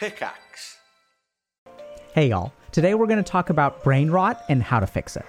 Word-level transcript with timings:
Pickaxe. 0.00 0.78
Hey 2.14 2.30
y'all, 2.30 2.54
today 2.72 2.94
we're 2.94 3.06
going 3.06 3.22
to 3.22 3.30
talk 3.30 3.50
about 3.50 3.84
brain 3.84 4.10
rot 4.10 4.42
and 4.48 4.62
how 4.62 4.80
to 4.80 4.86
fix 4.86 5.14
it. 5.14 5.26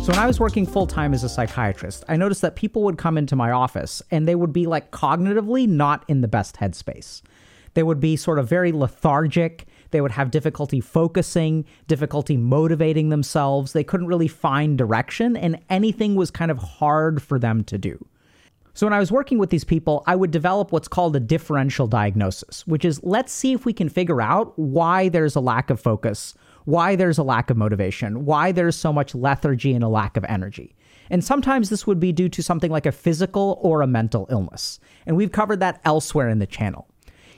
So, 0.00 0.08
when 0.08 0.18
I 0.18 0.26
was 0.26 0.40
working 0.40 0.64
full 0.64 0.86
time 0.86 1.12
as 1.12 1.24
a 1.24 1.28
psychiatrist, 1.28 2.04
I 2.08 2.16
noticed 2.16 2.40
that 2.40 2.56
people 2.56 2.84
would 2.84 2.96
come 2.96 3.18
into 3.18 3.36
my 3.36 3.50
office 3.50 4.00
and 4.10 4.26
they 4.26 4.34
would 4.34 4.54
be 4.54 4.64
like 4.64 4.92
cognitively 4.92 5.68
not 5.68 6.06
in 6.08 6.22
the 6.22 6.28
best 6.28 6.56
headspace. 6.56 7.20
They 7.74 7.82
would 7.82 8.00
be 8.00 8.16
sort 8.16 8.38
of 8.38 8.48
very 8.48 8.72
lethargic. 8.72 9.66
They 9.90 10.00
would 10.00 10.12
have 10.12 10.30
difficulty 10.30 10.80
focusing, 10.80 11.66
difficulty 11.86 12.38
motivating 12.38 13.10
themselves. 13.10 13.74
They 13.74 13.84
couldn't 13.84 14.06
really 14.06 14.26
find 14.26 14.78
direction, 14.78 15.36
and 15.36 15.60
anything 15.68 16.14
was 16.14 16.30
kind 16.30 16.50
of 16.50 16.56
hard 16.56 17.20
for 17.20 17.38
them 17.38 17.62
to 17.64 17.76
do. 17.76 18.02
So, 18.74 18.86
when 18.86 18.94
I 18.94 18.98
was 18.98 19.12
working 19.12 19.38
with 19.38 19.50
these 19.50 19.64
people, 19.64 20.02
I 20.06 20.16
would 20.16 20.30
develop 20.30 20.72
what's 20.72 20.88
called 20.88 21.14
a 21.14 21.20
differential 21.20 21.86
diagnosis, 21.86 22.66
which 22.66 22.86
is 22.86 23.02
let's 23.02 23.32
see 23.32 23.52
if 23.52 23.66
we 23.66 23.72
can 23.74 23.90
figure 23.90 24.22
out 24.22 24.58
why 24.58 25.10
there's 25.10 25.36
a 25.36 25.40
lack 25.40 25.68
of 25.68 25.78
focus, 25.78 26.34
why 26.64 26.96
there's 26.96 27.18
a 27.18 27.22
lack 27.22 27.50
of 27.50 27.58
motivation, 27.58 28.24
why 28.24 28.50
there's 28.50 28.76
so 28.76 28.90
much 28.92 29.14
lethargy 29.14 29.74
and 29.74 29.84
a 29.84 29.88
lack 29.88 30.16
of 30.16 30.24
energy. 30.24 30.74
And 31.10 31.22
sometimes 31.22 31.68
this 31.68 31.86
would 31.86 32.00
be 32.00 32.12
due 32.12 32.30
to 32.30 32.42
something 32.42 32.70
like 32.70 32.86
a 32.86 32.92
physical 32.92 33.58
or 33.60 33.82
a 33.82 33.86
mental 33.86 34.26
illness. 34.30 34.80
And 35.04 35.16
we've 35.16 35.32
covered 35.32 35.60
that 35.60 35.82
elsewhere 35.84 36.30
in 36.30 36.38
the 36.38 36.46
channel. 36.46 36.88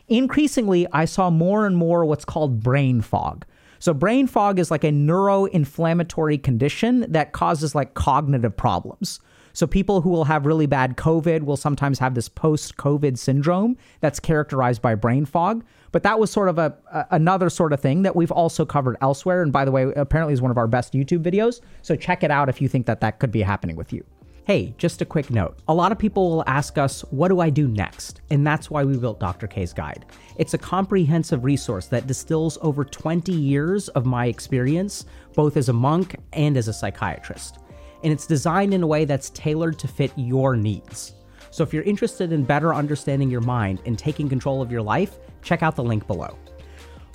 Increasingly, 0.07 0.87
I 0.93 1.07
saw 1.07 1.30
more 1.30 1.66
and 1.66 1.77
more 1.77 2.05
what's 2.05 2.24
called 2.24 2.62
brain 2.62 3.01
fog. 3.01 3.45
So, 3.80 3.93
brain 3.93 4.29
fog 4.29 4.60
is 4.60 4.71
like 4.71 4.85
a 4.85 4.91
neuroinflammatory 4.91 6.43
condition 6.43 7.10
that 7.10 7.32
causes 7.32 7.74
like 7.74 7.95
cognitive 7.95 8.57
problems. 8.57 9.19
So 9.55 9.69
people 9.69 10.01
who 10.01 10.11
will 10.11 10.25
have 10.25 10.47
really 10.47 10.67
bad 10.67 10.97
COVID 10.97 11.45
will 11.45 11.57
sometimes 11.57 12.01
have 12.01 12.15
this 12.15 12.29
post-COVID 12.29 13.16
syndrome 13.16 13.77
that's 14.01 14.19
characterized 14.19 14.83
by 14.83 14.96
brain 14.96 15.24
fog. 15.24 15.65
But 15.93 16.02
that 16.02 16.19
was 16.19 16.30
sort 16.30 16.49
of 16.49 16.59
a, 16.59 16.77
a, 16.93 17.07
another 17.13 17.49
sort 17.49 17.73
of 17.73 17.79
thing 17.79 18.02
that 18.02 18.16
we've 18.16 18.33
also 18.33 18.66
covered 18.66 18.96
elsewhere. 19.01 19.43
And 19.43 19.52
by 19.52 19.65
the 19.65 19.71
way, 19.71 19.93
apparently 19.95 20.35
is 20.35 20.43
one 20.43 20.51
of 20.51 20.59
our 20.59 20.66
best 20.66 20.93
YouTube 20.93 21.23
videos. 21.23 21.61
So 21.83 21.95
check 21.95 22.24
it 22.24 22.33
out 22.33 22.49
if 22.49 22.61
you 22.61 22.69
think 22.69 22.87
that 22.87 23.01
that 23.01 23.21
could 23.21 23.30
be 23.30 23.43
happening 23.43 23.77
with 23.77 23.93
you. 23.93 24.05
Hey, 24.45 24.74
just 24.77 25.01
a 25.01 25.07
quick 25.07 25.30
note. 25.30 25.57
A 25.68 25.74
lot 25.74 25.93
of 25.93 25.99
people 25.99 26.29
will 26.29 26.45
ask 26.49 26.77
us, 26.77 27.02
what 27.13 27.29
do 27.29 27.41
I 27.41 27.49
do 27.49 27.68
next? 27.68 28.21
And 28.30 28.45
that's 28.45 28.68
why 28.68 28.85
we 28.85 28.99
built 28.99 29.21
Dr. 29.21 29.46
K's 29.46 29.73
Guide. 29.73 30.05
It's 30.37 30.52
a 30.52 30.59
comprehensive 30.59 31.45
resource 31.45 31.87
that 31.87 32.09
distills 32.09 32.59
over 32.61 32.85
20 32.85 33.33
years 33.33 33.89
of 33.91 34.05
my 34.05 34.27
experience, 34.27 35.07
both 35.35 35.57
as 35.57 35.68
a 35.68 35.73
monk 35.73 36.16
and 36.33 36.57
as 36.57 36.66
a 36.66 36.74
psychiatrist 36.74 37.61
and 38.05 38.13
it's 38.13 38.27
designed 38.27 38.74
in 38.74 38.83
a 38.83 38.87
way 38.87 39.05
that's 39.07 39.30
tailored 39.30 39.79
to 39.80 39.88
fit 39.88 40.13
your 40.15 40.55
needs. 40.55 41.15
So 41.51 41.63
if 41.63 41.73
you're 41.73 41.85
interested 41.85 42.33
in 42.33 42.45
better 42.45 42.74
understanding 42.74 43.30
your 43.30 43.41
mind 43.41 43.80
and 43.87 43.99
taking 43.99 44.29
control 44.29 44.61
of 44.61 44.71
your 44.71 44.83
life, 44.83 45.19
check 45.43 45.63
out 45.63 45.74
the 45.74 45.83
link 45.83 46.07
below. 46.07 46.37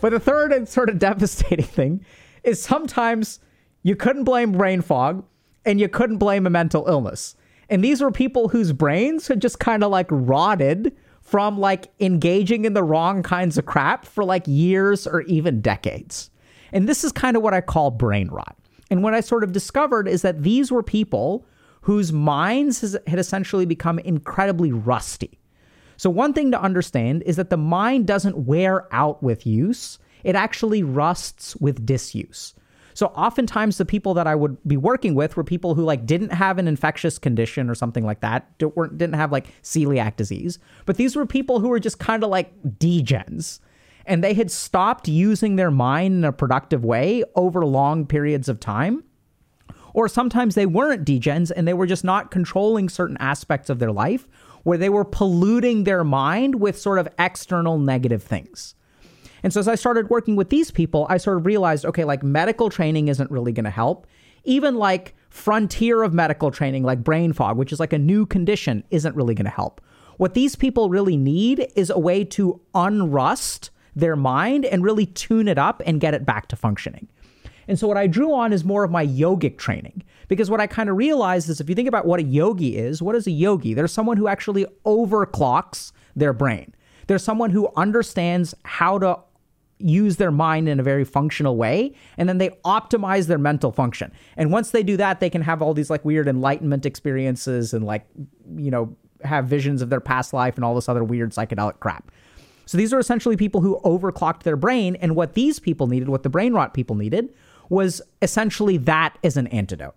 But 0.02 0.12
the 0.12 0.20
third 0.20 0.52
and 0.52 0.68
sort 0.68 0.90
of 0.90 0.98
devastating 1.00 1.66
thing 1.66 2.06
is 2.44 2.62
sometimes 2.62 3.40
you 3.84 3.96
couldn't 3.96 4.24
blame 4.24 4.52
brain 4.52 4.82
fog 4.82 5.24
and 5.64 5.80
you 5.80 5.88
couldn't 5.88 6.18
blame 6.18 6.48
a 6.48 6.50
mental 6.50 6.88
illness. 6.88 7.36
And 7.70 7.84
these 7.84 8.02
were 8.02 8.12
people 8.12 8.50
whose 8.50 8.74
brains 8.74 9.28
had 9.28 9.42
just 9.42 9.60
kind 9.60 9.84
of 9.84 9.92
like 9.92 10.08
rotted 10.10 10.96
from 11.22 11.60
like 11.60 11.92
engaging 12.00 12.66
in 12.66 12.74
the 12.74 12.84
wrong 12.84 13.22
kinds 13.22 13.60
of 13.60 13.66
crap 13.68 14.06
for 14.06 14.24
like 14.24 14.44
years 14.48 15.06
or 15.06 15.22
even 15.24 15.62
decades. 15.62 16.32
And 16.74 16.90
this 16.90 17.04
is 17.04 17.12
kind 17.12 17.38
of 17.38 17.44
what 17.44 17.54
I 17.54 17.62
call 17.62 17.92
brain 17.92 18.30
rot. 18.30 18.56
And 18.90 19.04
what 19.04 19.14
I 19.14 19.22
sort 19.22 19.44
of 19.44 19.52
discovered 19.52 20.08
is 20.08 20.22
that 20.24 20.44
these 20.44 20.72
were 20.72 20.84
people 20.84 21.46
whose 21.82 22.12
minds 22.12 22.82
has, 22.82 22.98
had 23.08 23.20
essentially 23.20 23.66
become 23.66 24.00
incredibly 24.00 24.72
rusty. 24.72 25.40
So, 25.98 26.10
one 26.10 26.34
thing 26.34 26.52
to 26.52 26.62
understand 26.62 27.24
is 27.24 27.36
that 27.36 27.50
the 27.50 27.58
mind 27.58 28.08
doesn't 28.08 28.46
wear 28.46 28.88
out 28.94 29.22
with 29.22 29.46
use, 29.46 30.00
it 30.24 30.36
actually 30.36 30.82
rusts 30.82 31.56
with 31.58 31.86
disuse. 31.86 32.54
So, 32.94 33.08
oftentimes, 33.08 33.78
the 33.78 33.86
people 33.86 34.14
that 34.16 34.28
I 34.28 34.36
would 34.36 34.58
be 34.66 34.78
working 34.78 35.14
with 35.14 35.36
were 35.38 35.44
people 35.44 35.76
who 35.76 35.84
like 35.84 36.06
didn't 36.06 36.32
have 36.32 36.58
an 36.58 36.68
infectious 36.68 37.20
condition 37.20 37.70
or 37.70 37.76
something 37.76 38.06
like 38.06 38.22
that, 38.22 38.58
didn't 38.60 39.14
have 39.14 39.32
like 39.32 39.48
celiac 39.62 40.16
disease, 40.16 40.58
but 40.86 40.98
these 40.98 41.16
were 41.16 41.26
people 41.26 41.60
who 41.60 41.70
were 41.70 41.80
just 41.80 42.00
kind 42.00 42.24
of 42.24 42.30
like 42.30 42.52
degens 42.64 43.60
and 44.06 44.24
they 44.24 44.34
had 44.34 44.52
stopped 44.52 45.08
using 45.08 45.56
their 45.56 45.72
mind 45.72 46.16
in 46.16 46.24
a 46.24 46.32
productive 46.32 46.84
way 46.84 47.24
over 47.36 47.66
long 47.66 48.06
periods 48.06 48.50
of 48.50 48.60
time. 48.60 49.04
Or 49.94 50.08
sometimes 50.08 50.56
they 50.56 50.66
weren't 50.66 51.06
degens 51.06 51.52
and 51.56 51.68
they 51.68 51.74
were 51.74 51.88
just 51.88 52.04
not 52.04 52.32
controlling 52.32 52.90
certain 52.90 53.18
aspects 53.20 53.70
of 53.70 53.80
their 53.80 53.92
life 53.92 54.28
where 54.64 54.78
they 54.78 54.90
were 54.90 55.06
polluting 55.06 55.84
their 55.84 56.04
mind 56.04 56.56
with 56.56 56.78
sort 56.78 57.00
of 57.00 57.08
external 57.18 57.78
negative 57.80 58.22
things. 58.22 58.76
And 59.42 59.54
so 59.54 59.60
as 59.60 59.68
I 59.68 59.76
started 59.76 60.10
working 60.10 60.36
with 60.36 60.50
these 60.50 60.70
people, 60.70 61.08
I 61.10 61.18
sort 61.18 61.38
of 61.38 61.46
realized 61.46 61.86
okay, 61.86 62.04
like 62.04 62.24
medical 62.24 62.70
training 62.70 63.08
isn't 63.08 63.32
really 63.32 63.52
going 63.52 63.66
to 63.66 63.70
help. 63.70 64.06
Even 64.44 64.76
like 64.76 65.16
frontier 65.30 66.04
of 66.04 66.14
medical 66.14 66.52
training, 66.52 66.84
like 66.84 67.04
brain 67.04 67.34
fog, 67.34 67.58
which 67.58 67.72
is 67.72 67.80
like 67.80 67.94
a 67.94 68.00
new 68.00 68.26
condition, 68.26 68.84
isn't 68.90 69.16
really 69.16 69.36
going 69.36 69.46
to 69.46 69.52
help. 69.52 69.82
What 70.18 70.34
these 70.34 70.56
people 70.56 70.90
really 70.90 71.18
need 71.18 71.68
is 71.76 71.90
a 71.90 72.00
way 72.00 72.24
to 72.26 72.60
unrust 72.74 73.70
their 73.96 74.16
mind 74.16 74.66
and 74.66 74.84
really 74.84 75.06
tune 75.06 75.48
it 75.48 75.58
up 75.58 75.82
and 75.86 76.00
get 76.00 76.14
it 76.14 76.26
back 76.26 76.48
to 76.50 76.56
functioning. 76.56 77.08
And 77.68 77.78
so 77.78 77.88
what 77.88 77.98
I 77.98 78.08
drew 78.08 78.34
on 78.34 78.52
is 78.52 78.66
more 78.66 78.84
of 78.84 78.90
my 78.90 79.06
yogic 79.06 79.58
training 79.58 80.04
because 80.28 80.50
what 80.50 80.60
I 80.60 80.66
kind 80.66 80.90
of 80.90 80.98
realized 80.98 81.50
is 81.50 81.62
if 81.62 81.70
you 81.70 81.76
think 81.76 81.88
about 81.88 82.06
what 82.06 82.20
a 82.20 82.24
yogi 82.24 82.76
is, 82.76 83.02
what 83.02 83.16
is 83.16 83.28
a 83.28 83.32
yogi? 83.32 83.76
There's 83.76 83.94
someone 83.94 84.18
who 84.18 84.28
actually 84.28 84.66
overclocks 84.86 85.92
their 86.16 86.34
brain. 86.34 86.74
There's 87.06 87.24
someone 87.24 87.52
who 87.52 87.70
understands 87.76 88.56
how 88.64 88.98
to 89.00 89.20
use 89.78 90.18
their 90.18 90.32
mind 90.32 90.68
in 90.68 90.80
a 90.80 90.84
very 90.84 91.06
functional 91.06 91.56
way 91.56 91.94
and 92.18 92.28
then 92.28 92.40
they 92.40 92.50
optimize 92.66 93.28
their 93.28 93.38
mental 93.38 93.72
function. 93.72 94.12
And 94.36 94.52
once 94.52 94.72
they 94.72 94.84
do 94.84 94.98
that, 94.98 95.20
they 95.20 95.30
can 95.30 95.44
have 95.44 95.62
all 95.62 95.74
these 95.74 95.92
like 95.92 96.04
weird 96.04 96.28
enlightenment 96.28 96.88
experiences 96.88 97.74
and 97.74 97.86
like, 97.86 98.06
you 98.58 98.72
know, 98.72 98.96
have 99.24 99.46
visions 99.46 99.82
of 99.82 99.90
their 99.90 100.00
past 100.00 100.34
life 100.34 100.56
and 100.56 100.66
all 100.66 100.76
this 100.76 100.90
other 100.90 101.04
weird 101.04 101.32
psychedelic 101.32 101.80
crap. 101.80 102.12
So 102.70 102.78
these 102.78 102.94
are 102.94 103.00
essentially 103.00 103.36
people 103.36 103.62
who 103.62 103.82
overclocked 103.84 104.44
their 104.44 104.56
brain. 104.56 104.96
And 104.98 105.16
what 105.16 105.34
these 105.34 105.58
people 105.58 105.88
needed, 105.88 106.08
what 106.08 106.22
the 106.22 106.30
brain 106.30 106.54
rot 106.54 106.76
people 106.76 106.96
needed, 106.96 107.34
was 107.68 108.00
essentially 108.22 108.78
that 108.78 109.18
as 109.24 109.38
an 109.38 109.48
antidote. 109.48 109.96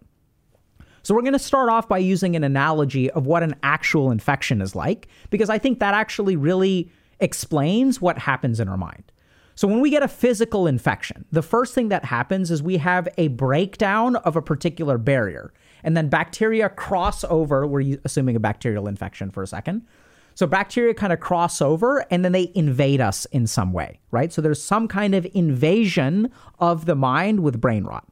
So 1.03 1.15
we're 1.15 1.21
going 1.21 1.35
to 1.35 1.39
start 1.39 1.69
off 1.69 1.87
by 1.87 1.99
using 1.99 2.35
an 2.35 2.45
analogy 2.45 3.11
of 3.11 3.27
what 3.27 3.43
an 3.43 3.57
actual 3.63 4.11
infection 4.11 4.63
is 4.63 4.75
like, 4.75 5.09
because 5.29 5.51
I 5.51 5.59
think 5.59 5.81
that 5.81 5.93
actually 5.93 6.35
really 6.35 6.91
explains 7.21 8.01
what 8.01 8.17
happens 8.17 8.59
in 8.59 8.71
our 8.71 8.79
mind. 8.79 9.13
So 9.55 9.69
when 9.69 9.83
we 9.83 9.91
get 9.91 10.03
a 10.03 10.09
physical 10.09 10.67
infection, 10.67 11.27
the 11.31 11.43
first 11.43 11.75
thing 11.75 11.91
that 11.91 12.07
happens 12.07 12.51
is 12.51 12.63
we 12.63 12.79
have 12.79 13.07
a 13.19 13.29
breakdown 13.29 14.17
of 14.17 14.35
a 14.35 14.41
particular 14.41 14.97
barrier. 14.97 15.53
And 15.85 15.95
then 15.95 16.09
bacteria 16.09 16.71
cross 16.71 17.23
over, 17.25 17.67
we're 17.67 17.99
assuming 18.07 18.35
a 18.35 18.41
bacterial 18.41 18.89
infection 18.89 19.31
for 19.31 19.43
a 19.43 19.47
second. 19.47 19.87
So 20.35 20.47
bacteria 20.47 20.95
kind 20.95 21.13
of 21.13 21.21
cross 21.21 21.61
over 21.61 22.05
and 22.11 22.25
then 22.25 22.33
they 22.33 22.51
invade 22.55 23.01
us 23.01 23.25
in 23.27 23.47
some 23.47 23.73
way, 23.73 24.01
right? 24.11 24.33
So 24.33 24.41
there's 24.41 24.63
some 24.63 24.89
kind 24.89 25.15
of 25.15 25.27
invasion 25.35 26.31
of 26.59 26.87
the 26.87 26.95
mind 26.95 27.41
with 27.41 27.61
brain 27.61 27.85
rot. 27.85 28.07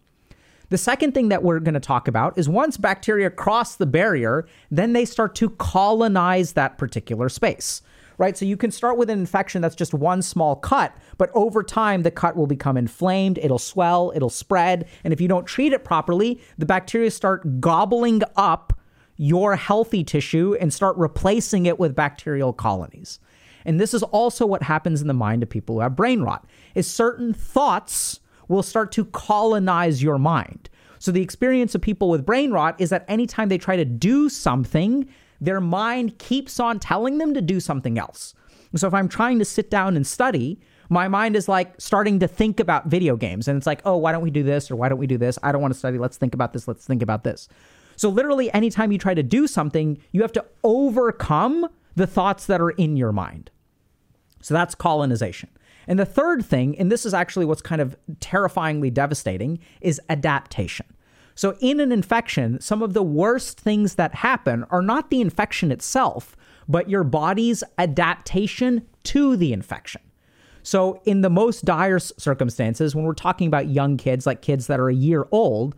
The 0.71 0.79
second 0.79 1.15
thing 1.15 1.31
that 1.31 1.43
we're 1.43 1.59
going 1.59 1.75
to 1.75 1.81
talk 1.81 2.07
about 2.07 2.39
is 2.39 2.49
once 2.49 2.77
bacteria 2.77 3.29
cross 3.29 3.75
the 3.75 3.87
barrier, 3.87 4.47
then 4.71 4.93
they 4.93 5.05
start 5.05 5.35
to 5.37 5.51
colonize 5.51 6.53
that 6.53 6.79
particular 6.79 7.29
space, 7.29 7.83
right? 8.19 8.39
So 8.39 8.45
you 8.45 8.57
can 8.57 8.71
start 8.71 8.97
with 8.97 9.11
an 9.11 9.19
infection 9.19 9.63
that's 9.63 9.75
just 9.75 9.93
one 9.93 10.23
small 10.23 10.55
cut, 10.55 10.97
but 11.19 11.29
over 11.35 11.65
time, 11.65 12.03
the 12.03 12.13
cut 12.13 12.37
will 12.37 12.47
become 12.47 12.77
inflamed, 12.77 13.39
it'll 13.39 13.59
swell, 13.59 14.13
it'll 14.15 14.31
spread. 14.31 14.87
And 15.03 15.13
if 15.13 15.21
you 15.21 15.27
don't 15.27 15.45
treat 15.45 15.73
it 15.73 15.83
properly, 15.83 16.41
the 16.57 16.67
bacteria 16.67 17.11
start 17.11 17.61
gobbling 17.61 18.23
up 18.37 18.73
your 19.21 19.55
healthy 19.55 20.03
tissue 20.03 20.57
and 20.63 20.73
start 20.73 20.97
replacing 20.97 21.67
it 21.67 21.79
with 21.79 21.95
bacterial 21.95 22.55
colonies. 22.55 23.21
And 23.67 23.79
this 23.79 23.93
is 23.93 24.03
also 24.03 24.47
what 24.47 24.63
happens 24.63 25.03
in 25.03 25.09
the 25.09 25.13
mind 25.13 25.43
of 25.43 25.51
people 25.51 25.75
who 25.75 25.83
have 25.83 25.95
brain 25.95 26.23
rot. 26.23 26.47
Is 26.75 26.87
certain 26.87 27.35
thoughts 27.35 28.21
will 28.49 28.63
start 28.63 28.93
to 28.93 29.05
colonize 29.05 30.03
your 30.03 30.17
mind. 30.17 30.71
So 30.99 31.13
the 31.13 31.21
experience 31.21 31.75
of 31.75 31.83
people 31.83 32.09
with 32.09 32.25
brain 32.25 32.51
rot 32.51 32.81
is 32.81 32.89
that 32.89 33.05
anytime 33.09 33.51
they 33.51 33.59
try 33.59 33.77
to 33.77 33.85
do 33.85 34.31
something, 34.31 35.07
their 35.39 35.61
mind 35.61 36.19
keeps 36.19 36.59
on 36.59 36.79
telling 36.79 37.19
them 37.19 37.35
to 37.35 37.43
do 37.43 37.61
something 37.61 37.99
else. 37.99 38.35
So 38.75 38.87
if 38.87 38.95
I'm 38.95 39.09
trying 39.09 39.39
to 39.39 39.45
sit 39.45 39.71
down 39.71 39.97
and 39.97 40.07
study, 40.07 40.59
my 40.89 41.09
mind 41.09 41.37
is 41.37 41.47
like 41.47 41.79
starting 41.79 42.21
to 42.21 42.27
think 42.27 42.59
about 42.59 42.87
video 42.87 43.17
games 43.17 43.49
and 43.49 43.59
it's 43.59 43.67
like, 43.67 43.83
"Oh, 43.85 43.99
why 43.99 44.13
don't 44.13 44.23
we 44.23 44.31
do 44.31 44.43
this 44.43 44.71
or 44.71 44.77
why 44.77 44.89
don't 44.89 44.99
we 44.99 45.07
do 45.07 45.19
this? 45.19 45.39
I 45.43 45.53
don't 45.53 45.61
want 45.61 45.75
to 45.75 45.79
study. 45.79 45.99
Let's 45.99 46.17
think 46.17 46.33
about 46.33 46.55
this. 46.55 46.67
Let's 46.67 46.87
think 46.87 47.03
about 47.03 47.23
this." 47.23 47.49
So, 48.01 48.09
literally, 48.09 48.51
anytime 48.55 48.93
you 48.93 48.97
try 48.97 49.13
to 49.13 49.23
do 49.23 49.47
something, 49.47 49.99
you 50.11 50.23
have 50.23 50.33
to 50.33 50.45
overcome 50.65 51.69
the 51.97 52.07
thoughts 52.07 52.47
that 52.47 52.59
are 52.59 52.71
in 52.71 52.97
your 52.97 53.13
mind. 53.13 53.51
So, 54.41 54.55
that's 54.55 54.75
colonization. 54.75 55.51
And 55.87 55.99
the 55.99 56.07
third 56.07 56.43
thing, 56.43 56.79
and 56.79 56.91
this 56.91 57.05
is 57.05 57.13
actually 57.13 57.45
what's 57.45 57.61
kind 57.61 57.83
of 57.83 57.95
terrifyingly 58.21 58.89
devastating, 58.89 59.59
is 59.83 60.01
adaptation. 60.09 60.87
So, 61.35 61.59
in 61.61 61.79
an 61.79 61.93
infection, 61.93 62.59
some 62.63 62.83
of 62.83 62.95
the 62.95 63.03
worst 63.03 63.61
things 63.61 63.97
that 63.97 64.15
happen 64.15 64.65
are 64.71 64.81
not 64.81 65.11
the 65.11 65.21
infection 65.21 65.71
itself, 65.71 66.39
but 66.67 66.89
your 66.89 67.05
body's 67.05 67.63
adaptation 67.77 68.87
to 69.05 69.37
the 69.37 69.53
infection. 69.53 70.01
So, 70.63 71.03
in 71.05 71.21
the 71.21 71.29
most 71.29 71.67
dire 71.67 71.99
circumstances, 71.99 72.95
when 72.95 73.05
we're 73.05 73.13
talking 73.13 73.47
about 73.47 73.69
young 73.69 73.99
kids, 73.99 74.25
like 74.25 74.41
kids 74.41 74.69
that 74.69 74.81
are 74.81 74.89
a 74.89 74.95
year 74.95 75.27
old, 75.31 75.75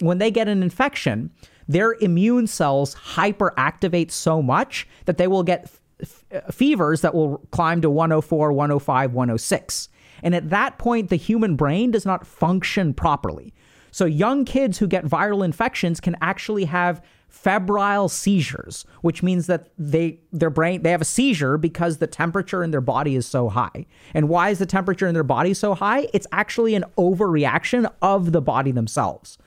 when 0.00 0.16
they 0.16 0.30
get 0.30 0.48
an 0.48 0.62
infection, 0.62 1.30
their 1.68 1.92
immune 2.00 2.46
cells 2.46 2.94
hyperactivate 2.94 4.10
so 4.10 4.42
much 4.42 4.86
that 5.04 5.18
they 5.18 5.26
will 5.26 5.42
get 5.42 5.70
f- 6.00 6.24
fevers 6.52 7.00
that 7.00 7.14
will 7.14 7.38
climb 7.50 7.80
to 7.80 7.90
104, 7.90 8.52
105, 8.52 9.12
106. 9.12 9.88
And 10.22 10.34
at 10.34 10.50
that 10.50 10.78
point, 10.78 11.10
the 11.10 11.16
human 11.16 11.56
brain 11.56 11.90
does 11.90 12.06
not 12.06 12.26
function 12.26 12.94
properly. 12.94 13.52
So, 13.90 14.04
young 14.04 14.44
kids 14.44 14.78
who 14.78 14.86
get 14.86 15.04
viral 15.04 15.44
infections 15.44 16.00
can 16.00 16.16
actually 16.20 16.66
have 16.66 17.02
febrile 17.28 18.08
seizures, 18.08 18.84
which 19.02 19.22
means 19.22 19.46
that 19.46 19.68
they 19.78 20.20
their 20.32 20.50
brain 20.50 20.82
they 20.82 20.90
have 20.90 21.00
a 21.00 21.06
seizure 21.06 21.58
because 21.58 21.98
the 21.98 22.06
temperature 22.06 22.62
in 22.62 22.70
their 22.70 22.80
body 22.80 23.16
is 23.16 23.26
so 23.26 23.48
high. 23.48 23.86
And 24.14 24.28
why 24.28 24.50
is 24.50 24.58
the 24.58 24.66
temperature 24.66 25.06
in 25.06 25.14
their 25.14 25.22
body 25.22 25.54
so 25.54 25.74
high? 25.74 26.08
It's 26.12 26.26
actually 26.32 26.74
an 26.74 26.84
overreaction 26.98 27.90
of 28.02 28.32
the 28.32 28.40
body 28.40 28.72
themselves. 28.72 29.38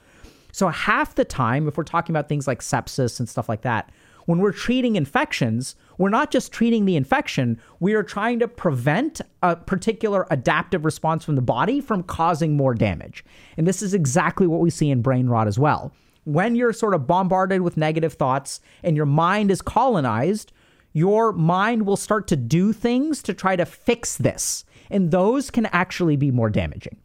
So 0.52 0.70
half 0.70 1.16
the 1.16 1.26
time 1.26 1.68
if 1.68 1.78
we're 1.78 1.84
talking 1.84 2.14
about 2.14 2.30
things 2.30 2.48
like 2.48 2.62
sepsis 2.62 3.20
and 3.20 3.30
stuff 3.30 3.50
like 3.50 3.62
that, 3.62 3.92
when 4.26 4.40
we're 4.40 4.52
treating 4.52 4.96
infections, 4.96 5.76
we're 5.98 6.10
not 6.10 6.30
just 6.30 6.52
treating 6.52 6.86
the 6.86 6.96
infection, 6.96 7.60
we 7.80 7.94
are 7.94 8.04
trying 8.04 8.40
to 8.40 8.48
prevent 8.48 9.22
a 9.42 9.56
particular 9.56 10.28
adaptive 10.30 10.86
response 10.86 11.26
from 11.26 11.36
the 11.36 11.42
body 11.42 11.82
from 11.82 12.04
causing 12.04 12.56
more 12.56 12.76
damage. 12.76 13.26
And 13.58 13.68
this 13.68 13.82
is 13.82 13.94
exactly 13.94 14.46
what 14.46 14.60
we 14.60 14.70
see 14.70 14.92
in 14.92 15.02
brain 15.02 15.28
rot 15.28 15.48
as 15.48 15.58
well 15.58 15.92
when 16.26 16.56
you're 16.56 16.74
sort 16.74 16.94
of 16.94 17.08
bombarded 17.08 17.62
with 17.62 17.78
negative 17.78 18.14
thoughts 18.14 18.60
and 18.84 18.96
your 18.96 19.06
mind 19.06 19.50
is 19.50 19.62
colonized, 19.62 20.52
your 20.94 21.32
mind 21.32 21.86
will 21.86 21.98
start 21.98 22.28
to 22.28 22.36
do 22.36 22.72
things 22.72 23.24
to 23.24 23.34
try 23.34 23.56
to 23.56 23.66
fix 23.66 24.18
this. 24.18 24.64
And 24.92 25.12
those 25.12 25.50
can 25.50 25.66
actually 25.68 26.18
be 26.18 26.32
more 26.32 26.50
damaging. 26.50 26.98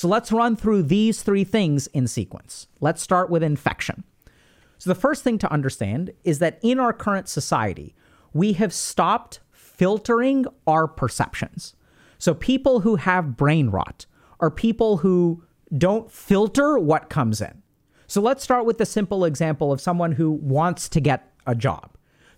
So 0.00 0.08
let's 0.08 0.32
run 0.32 0.56
through 0.56 0.84
these 0.84 1.22
three 1.22 1.44
things 1.44 1.86
in 1.88 2.06
sequence. 2.06 2.68
Let's 2.80 3.02
start 3.02 3.28
with 3.28 3.42
infection. 3.42 4.04
So, 4.78 4.88
the 4.88 4.98
first 4.98 5.22
thing 5.22 5.36
to 5.36 5.52
understand 5.52 6.12
is 6.24 6.38
that 6.38 6.58
in 6.62 6.80
our 6.80 6.94
current 6.94 7.28
society, 7.28 7.94
we 8.32 8.54
have 8.54 8.72
stopped 8.72 9.40
filtering 9.52 10.46
our 10.66 10.88
perceptions. 10.88 11.74
So, 12.16 12.32
people 12.32 12.80
who 12.80 12.96
have 12.96 13.36
brain 13.36 13.68
rot 13.68 14.06
are 14.40 14.50
people 14.50 14.96
who 14.96 15.44
don't 15.76 16.10
filter 16.10 16.78
what 16.78 17.10
comes 17.10 17.42
in. 17.42 17.62
So 18.06 18.22
let's 18.22 18.42
start 18.42 18.64
with 18.64 18.78
the 18.78 18.86
simple 18.86 19.26
example 19.26 19.70
of 19.70 19.82
someone 19.82 20.12
who 20.12 20.30
wants 20.30 20.88
to 20.88 21.00
get 21.02 21.30
a 21.46 21.54
job. 21.54 21.90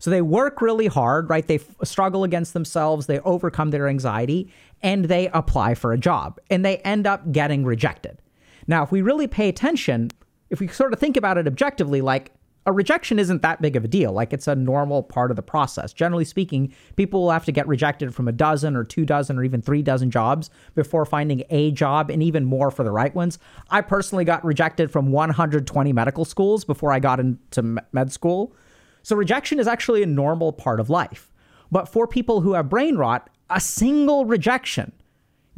So 0.03 0.11
they 0.11 0.21
work 0.21 0.61
really 0.61 0.89
hard, 0.89 1.31
right? 1.31 1.47
They 1.47 1.61
f- 1.61 1.77
struggle 1.85 2.25
against 2.25 2.55
themselves, 2.55 3.07
they 3.07 3.21
overcome 3.21 3.71
their 3.71 3.87
anxiety, 3.87 4.53
and 4.83 5.07
they 5.07 5.29
apply 5.29 5.75
for 5.75 5.93
a 5.93 5.99
job, 5.99 6.41
and 6.51 6.65
they 6.65 6.79
end 6.79 7.07
up 7.07 7.33
getting 7.33 7.65
rejected. 7.65 8.21
Now, 8.67 8.83
if 8.83 8.93
we 8.93 9.03
really 9.03 9.27
pay 9.27 9.49
attention, 9.49 10.11
if 10.51 10.61
we 10.61 10.69
sort 10.69 10.93
of 10.93 10.99
think 10.99 11.17
about 11.17 11.39
it 11.39 11.47
objectively, 11.47 12.01
like 12.01 12.33
a 12.65 12.73
rejection 12.73 13.19
isn't 13.19 13.43
that 13.43 13.61
big 13.61 13.75
of 13.75 13.85
a 13.85 13.89
deal. 13.89 14.13
Like 14.13 14.33
it's 14.33 14.47
a 14.47 14.55
normal 14.55 15.03
part 15.03 15.31
of 15.31 15.37
the 15.37 15.43
process. 15.43 15.93
Generally 15.93 16.27
speaking, 16.27 16.73
people 16.97 17.23
will 17.23 17.31
have 17.31 17.45
to 17.47 17.53
get 17.53 17.67
rejected 17.67 18.15
from 18.15 18.29
a 18.29 18.33
dozen 18.33 18.77
or 18.77 18.85
two 18.85 19.05
dozen 19.05 19.37
or 19.37 19.45
even 19.45 19.61
three 19.61 19.83
dozen 19.83 20.11
jobs 20.11 20.49
before 20.75 21.05
finding 21.05 21.43
a 21.51 21.73
job 21.73 22.11
and 22.11 22.23
even 22.23 22.45
more 22.45 22.71
for 22.71 22.85
the 22.85 22.93
right 22.93 23.15
ones. 23.15 23.39
I 23.71 23.81
personally 23.81 24.25
got 24.25 24.45
rejected 24.45 24.91
from 24.91 25.11
120 25.11 25.93
medical 25.93 26.25
schools 26.25 26.65
before 26.65 26.93
I 26.93 27.01
got 27.01 27.19
into 27.19 27.83
med 27.93 28.13
school. 28.13 28.55
So 29.03 29.17
rejection 29.17 29.59
is 29.59 29.67
actually 29.67 30.05
a 30.05 30.07
normal 30.07 30.53
part 30.53 30.79
of 30.79 30.89
life. 30.89 31.33
But 31.73 31.89
for 31.89 32.07
people 32.07 32.43
who 32.43 32.53
have 32.53 32.69
brain 32.69 32.97
rot, 32.97 33.29
a 33.53 33.61
single 33.61 34.25
rejection 34.25 34.93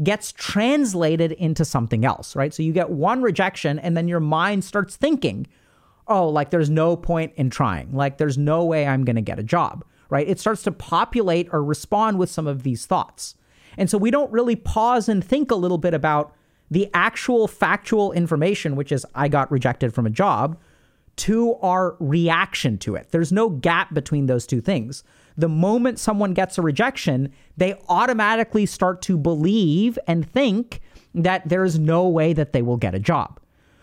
gets 0.02 0.32
translated 0.32 1.32
into 1.32 1.64
something 1.64 2.04
else, 2.04 2.34
right? 2.34 2.52
So 2.52 2.62
you 2.62 2.72
get 2.72 2.90
one 2.90 3.22
rejection 3.22 3.78
and 3.78 3.96
then 3.96 4.08
your 4.08 4.20
mind 4.20 4.64
starts 4.64 4.96
thinking, 4.96 5.46
oh, 6.08 6.28
like 6.28 6.50
there's 6.50 6.70
no 6.70 6.96
point 6.96 7.32
in 7.36 7.48
trying. 7.48 7.92
Like 7.92 8.18
there's 8.18 8.36
no 8.36 8.64
way 8.64 8.86
I'm 8.86 9.04
going 9.04 9.16
to 9.16 9.22
get 9.22 9.38
a 9.38 9.44
job, 9.44 9.84
right? 10.10 10.28
It 10.28 10.40
starts 10.40 10.62
to 10.64 10.72
populate 10.72 11.48
or 11.52 11.62
respond 11.62 12.18
with 12.18 12.28
some 12.28 12.46
of 12.46 12.64
these 12.64 12.86
thoughts. 12.86 13.36
And 13.78 13.88
so 13.88 13.96
we 13.96 14.10
don't 14.10 14.32
really 14.32 14.56
pause 14.56 15.08
and 15.08 15.24
think 15.24 15.50
a 15.50 15.56
little 15.56 15.78
bit 15.78 15.94
about 15.94 16.34
the 16.70 16.90
actual 16.92 17.46
factual 17.46 18.12
information, 18.12 18.74
which 18.74 18.90
is 18.90 19.06
I 19.14 19.28
got 19.28 19.50
rejected 19.50 19.94
from 19.94 20.06
a 20.06 20.10
job, 20.10 20.58
to 21.16 21.54
our 21.56 21.96
reaction 22.00 22.78
to 22.78 22.96
it. 22.96 23.08
There's 23.10 23.32
no 23.32 23.48
gap 23.48 23.94
between 23.94 24.26
those 24.26 24.46
two 24.46 24.60
things. 24.60 25.04
The 25.36 25.48
moment 25.48 25.98
someone 25.98 26.32
gets 26.32 26.58
a 26.58 26.62
rejection, 26.62 27.32
they 27.56 27.74
automatically 27.88 28.66
start 28.66 29.02
to 29.02 29.16
believe 29.16 29.98
and 30.06 30.30
think 30.30 30.80
that 31.14 31.48
there's 31.48 31.78
no 31.78 32.08
way 32.08 32.32
that 32.32 32.52
they 32.52 32.62
will 32.62 32.76
get 32.76 32.94
a 32.94 33.00
job. 33.00 33.40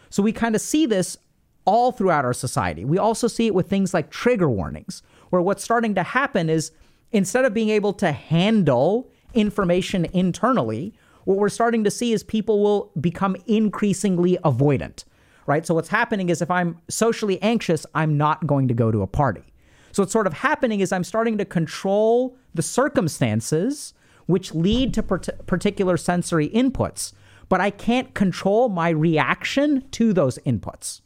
So 0.09 0.24
we 0.24 0.31
kind 0.31 0.56
of 0.56 0.62
see 0.62 0.86
this 0.86 1.18
all 1.65 1.92
throughout 1.92 2.25
our 2.25 2.33
society. 2.33 2.86
We 2.86 2.98
also 2.98 3.27
see 3.27 3.48
it 3.48 3.53
with 3.53 3.69
things 3.69 3.94
like 3.94 4.09
trigger 4.09 4.50
warnings, 4.50 5.03
where 5.30 5.42
what's 5.42 5.63
starting 5.63 5.95
to 5.95 6.03
happen 6.03 6.50
is 6.50 6.71
instead 7.12 7.45
of 7.45 7.53
being 7.53 7.69
able 7.69 7.94
to 7.94 8.12
handle 8.12 9.09
information 9.33 10.06
internally, 10.13 10.94
what 11.25 11.38
we're 11.38 11.50
starting 11.50 11.83
to 11.83 11.92
see 11.92 12.13
is 12.13 12.24
people 12.24 12.62
will 12.63 12.92
become 13.00 13.36
increasingly 13.45 14.38
avoidant, 14.44 15.03
right? 15.45 15.65
So 15.65 15.75
what's 15.75 15.89
happening 15.89 16.30
is 16.30 16.42
if 16.42 16.50
I'm 16.51 16.80
socially 16.89 17.42
anxious, 17.42 17.86
I'm 17.94 18.18
not 18.18 18.48
going 18.48 18.68
to 18.69 18.74
go 18.74 18.92
to 18.92 19.01
a 19.01 19.07
party. 19.07 19.50
So 19.91 20.03
what's 20.03 20.13
sort 20.13 20.27
of 20.27 20.33
happening 20.33 20.79
is 20.79 20.91
I'm 20.91 21.03
starting 21.03 21.38
to 21.38 21.45
control 21.45 22.38
the 22.53 22.61
circumstances 22.61 23.93
which 24.25 24.53
lead 24.53 24.93
to 24.93 25.03
particular 25.03 25.97
sensory 25.97 26.49
inputs, 26.49 27.13
but 27.49 27.59
I 27.59 27.69
can't 27.69 28.13
control 28.13 28.69
my 28.69 28.89
reaction 28.89 29.88
to 29.91 30.13
those 30.13 30.38
inputs. 30.39 31.01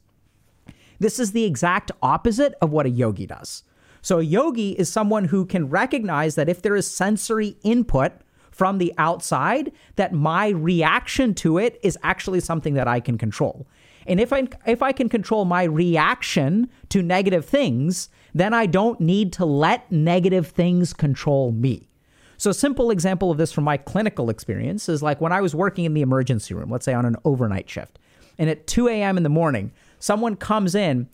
This 0.99 1.19
is 1.19 1.31
the 1.31 1.45
exact 1.45 1.91
opposite 2.01 2.53
of 2.61 2.71
what 2.71 2.85
a 2.85 2.89
yogi 2.89 3.25
does. 3.25 3.63
So, 4.01 4.19
a 4.19 4.23
yogi 4.23 4.73
is 4.73 4.91
someone 4.91 5.25
who 5.25 5.45
can 5.45 5.69
recognize 5.69 6.35
that 6.35 6.47
if 6.47 6.61
there 6.61 6.75
is 6.75 6.89
sensory 6.89 7.57
input 7.63 8.11
from 8.51 8.77
the 8.77 8.93
outside, 8.99 9.71
that 9.95 10.13
my 10.13 10.49
reaction 10.49 11.33
to 11.35 11.57
it 11.57 11.79
is 11.81 11.97
actually 12.03 12.39
something 12.39 12.75
that 12.75 12.87
I 12.87 12.99
can 12.99 13.17
control. 13.17 13.67
And 14.05 14.19
if 14.19 14.31
I 14.31 14.47
if 14.67 14.83
I 14.83 14.91
can 14.91 15.09
control 15.09 15.45
my 15.45 15.63
reaction 15.63 16.69
to 16.89 17.01
negative 17.01 17.45
things, 17.45 18.09
then 18.35 18.53
I 18.53 18.65
don't 18.65 18.99
need 18.99 19.31
to 19.33 19.45
let 19.45 19.89
negative 19.91 20.47
things 20.47 20.93
control 20.93 21.53
me. 21.53 21.89
So 22.37 22.49
a 22.49 22.53
simple 22.53 22.91
example 22.91 23.31
of 23.31 23.37
this 23.37 23.53
from 23.53 23.63
my 23.63 23.77
clinical 23.77 24.29
experience 24.29 24.89
is 24.89 25.01
like 25.01 25.21
when 25.21 25.31
I 25.31 25.39
was 25.39 25.55
working 25.55 25.85
in 25.85 25.93
the 25.93 26.01
emergency 26.01 26.53
room, 26.53 26.69
let's 26.69 26.83
say 26.83 26.93
on 26.93 27.05
an 27.05 27.15
overnight 27.23 27.69
shift. 27.69 27.97
And 28.37 28.49
at 28.49 28.67
2 28.67 28.89
a.m. 28.89 29.15
in 29.15 29.23
the 29.23 29.29
morning, 29.29 29.71
someone 29.99 30.35
comes 30.35 30.75
in 30.75 31.07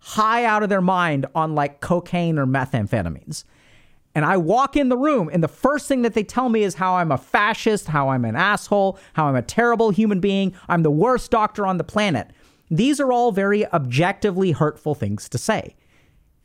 high 0.00 0.44
out 0.44 0.64
of 0.64 0.68
their 0.68 0.80
mind 0.80 1.26
on 1.32 1.54
like 1.54 1.80
cocaine 1.80 2.40
or 2.40 2.46
methamphetamines. 2.46 3.44
And 4.16 4.24
I 4.24 4.36
walk 4.36 4.76
in 4.76 4.88
the 4.88 4.96
room, 4.96 5.30
and 5.32 5.42
the 5.42 5.48
first 5.48 5.88
thing 5.88 6.02
that 6.02 6.14
they 6.14 6.22
tell 6.22 6.48
me 6.48 6.62
is 6.62 6.74
how 6.74 6.96
I'm 6.96 7.10
a 7.10 7.18
fascist, 7.18 7.88
how 7.88 8.10
I'm 8.10 8.24
an 8.24 8.36
asshole, 8.36 8.98
how 9.14 9.26
I'm 9.26 9.34
a 9.36 9.42
terrible 9.42 9.90
human 9.90 10.20
being, 10.20 10.54
I'm 10.68 10.82
the 10.82 10.90
worst 10.90 11.30
doctor 11.30 11.66
on 11.66 11.78
the 11.78 11.84
planet. 11.84 12.30
These 12.70 13.00
are 13.00 13.12
all 13.12 13.32
very 13.32 13.66
objectively 13.72 14.52
hurtful 14.52 14.94
things 14.94 15.28
to 15.30 15.38
say. 15.38 15.74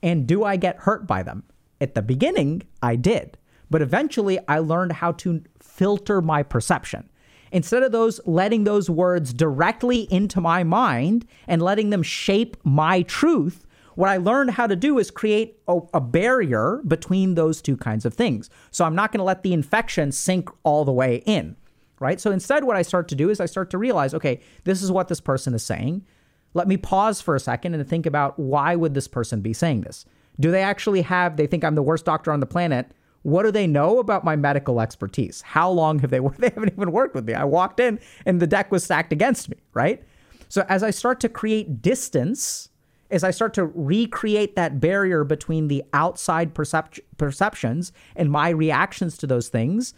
And 0.02 0.28
do 0.28 0.44
I 0.44 0.56
get 0.56 0.78
hurt 0.80 1.06
by 1.08 1.24
them? 1.24 1.44
At 1.82 1.96
the 1.96 2.02
beginning, 2.02 2.64
I 2.82 2.96
did. 2.96 3.38
But 3.70 3.82
eventually, 3.82 4.40
I 4.48 4.60
learned 4.60 4.94
how 4.94 5.12
to 5.14 5.44
filter 5.60 6.22
my 6.22 6.44
perception. 6.44 7.10
Instead 7.52 7.84
of 7.84 7.92
those 7.92 8.20
letting 8.26 8.64
those 8.64 8.90
words 8.90 9.34
directly 9.34 10.02
into 10.12 10.40
my 10.40 10.64
mind 10.64 11.26
and 11.48 11.62
letting 11.62 11.90
them 11.90 12.04
shape 12.04 12.58
my 12.64 13.02
truth, 13.04 13.66
what 13.96 14.10
I 14.10 14.18
learned 14.18 14.52
how 14.52 14.68
to 14.68 14.76
do 14.76 14.98
is 14.98 15.12
create 15.12 15.58
a, 15.68 15.80
a 15.94 16.02
barrier 16.02 16.82
between 16.88 17.36
those 17.36 17.62
two 17.62 17.76
kinds 17.76 18.06
of 18.06 18.14
things. 18.14 18.50
So 18.72 18.86
I'm 18.86 18.96
not 18.96 19.12
going 19.12 19.20
to 19.20 19.26
let 19.26 19.44
the 19.44 19.54
infection 19.54 20.12
sink 20.12 20.50
all 20.64 20.86
the 20.86 20.94
way 20.94 21.24
in, 21.26 21.56
right? 22.00 22.22
So 22.22 22.32
instead, 22.32 22.64
what 22.64 22.78
I 22.78 22.82
start 22.82 23.08
to 23.10 23.16
do 23.16 23.30
is 23.30 23.40
I 23.40 23.46
start 23.46 23.70
to 23.72 23.78
realize, 23.78 24.14
okay, 24.14 24.42
this 24.64 24.82
is 24.82 24.92
what 24.92 25.08
this 25.08 25.20
person 25.20 25.54
is 25.54 25.64
saying. 25.64 26.06
Let 26.54 26.68
me 26.68 26.78
pause 26.78 27.22
for 27.22 27.36
a 27.36 27.40
second 27.40 27.74
and 27.76 27.88
think 27.88 28.06
about 28.06 28.40
why 28.40 28.76
would 28.76 28.94
this 28.94 29.08
person 29.08 29.42
be 29.42 29.54
saying 29.54 29.82
this? 29.82 30.06
Do 30.40 30.52
they 30.52 30.64
actually 30.64 31.02
have, 31.04 31.38
they 31.38 31.48
think 31.48 31.64
I'm 31.64 31.76
the 31.76 31.84
worst 31.84 32.06
doctor 32.06 32.32
on 32.32 32.40
the 32.40 32.46
planet 32.46 32.92
what 33.24 33.44
do 33.44 33.52
they 33.52 33.68
know 33.68 34.00
about 34.00 34.24
my 34.24 34.36
medical 34.36 34.80
expertise? 34.80 35.42
How 35.42 35.70
long 35.70 36.00
have 36.00 36.10
they 36.10 36.20
worked? 36.20 36.40
They 36.40 36.50
haven't 36.50 36.74
even 36.74 36.92
worked 36.92 37.16
with 37.16 37.26
me. 37.26 37.34
I 37.34 37.44
walked 37.44 37.80
in 37.80 38.00
and 38.26 38.40
the 38.40 38.48
deck 38.48 38.72
was 38.72 38.84
stacked 38.84 39.12
against 39.12 39.50
me, 39.50 39.58
right? 39.74 40.04
So 40.48 40.66
as 40.70 40.84
I 40.84 40.92
start 40.92 41.20
to 41.22 41.30
create 41.30 41.82
distance, 41.82 42.70
as 43.12 43.24
I 43.24 43.32
start 43.32 43.54
to 43.56 43.66
recreate 43.66 44.56
that 44.56 44.80
barrier 44.80 45.24
between 45.24 45.68
the 45.68 45.84
outside 45.94 46.54
percep- 46.54 47.00
perceptions 47.18 47.92
and 48.16 48.32
my 48.32 48.50
reactions 48.50 49.18
to 49.18 49.28
those 49.28 49.50
things, 49.50 49.94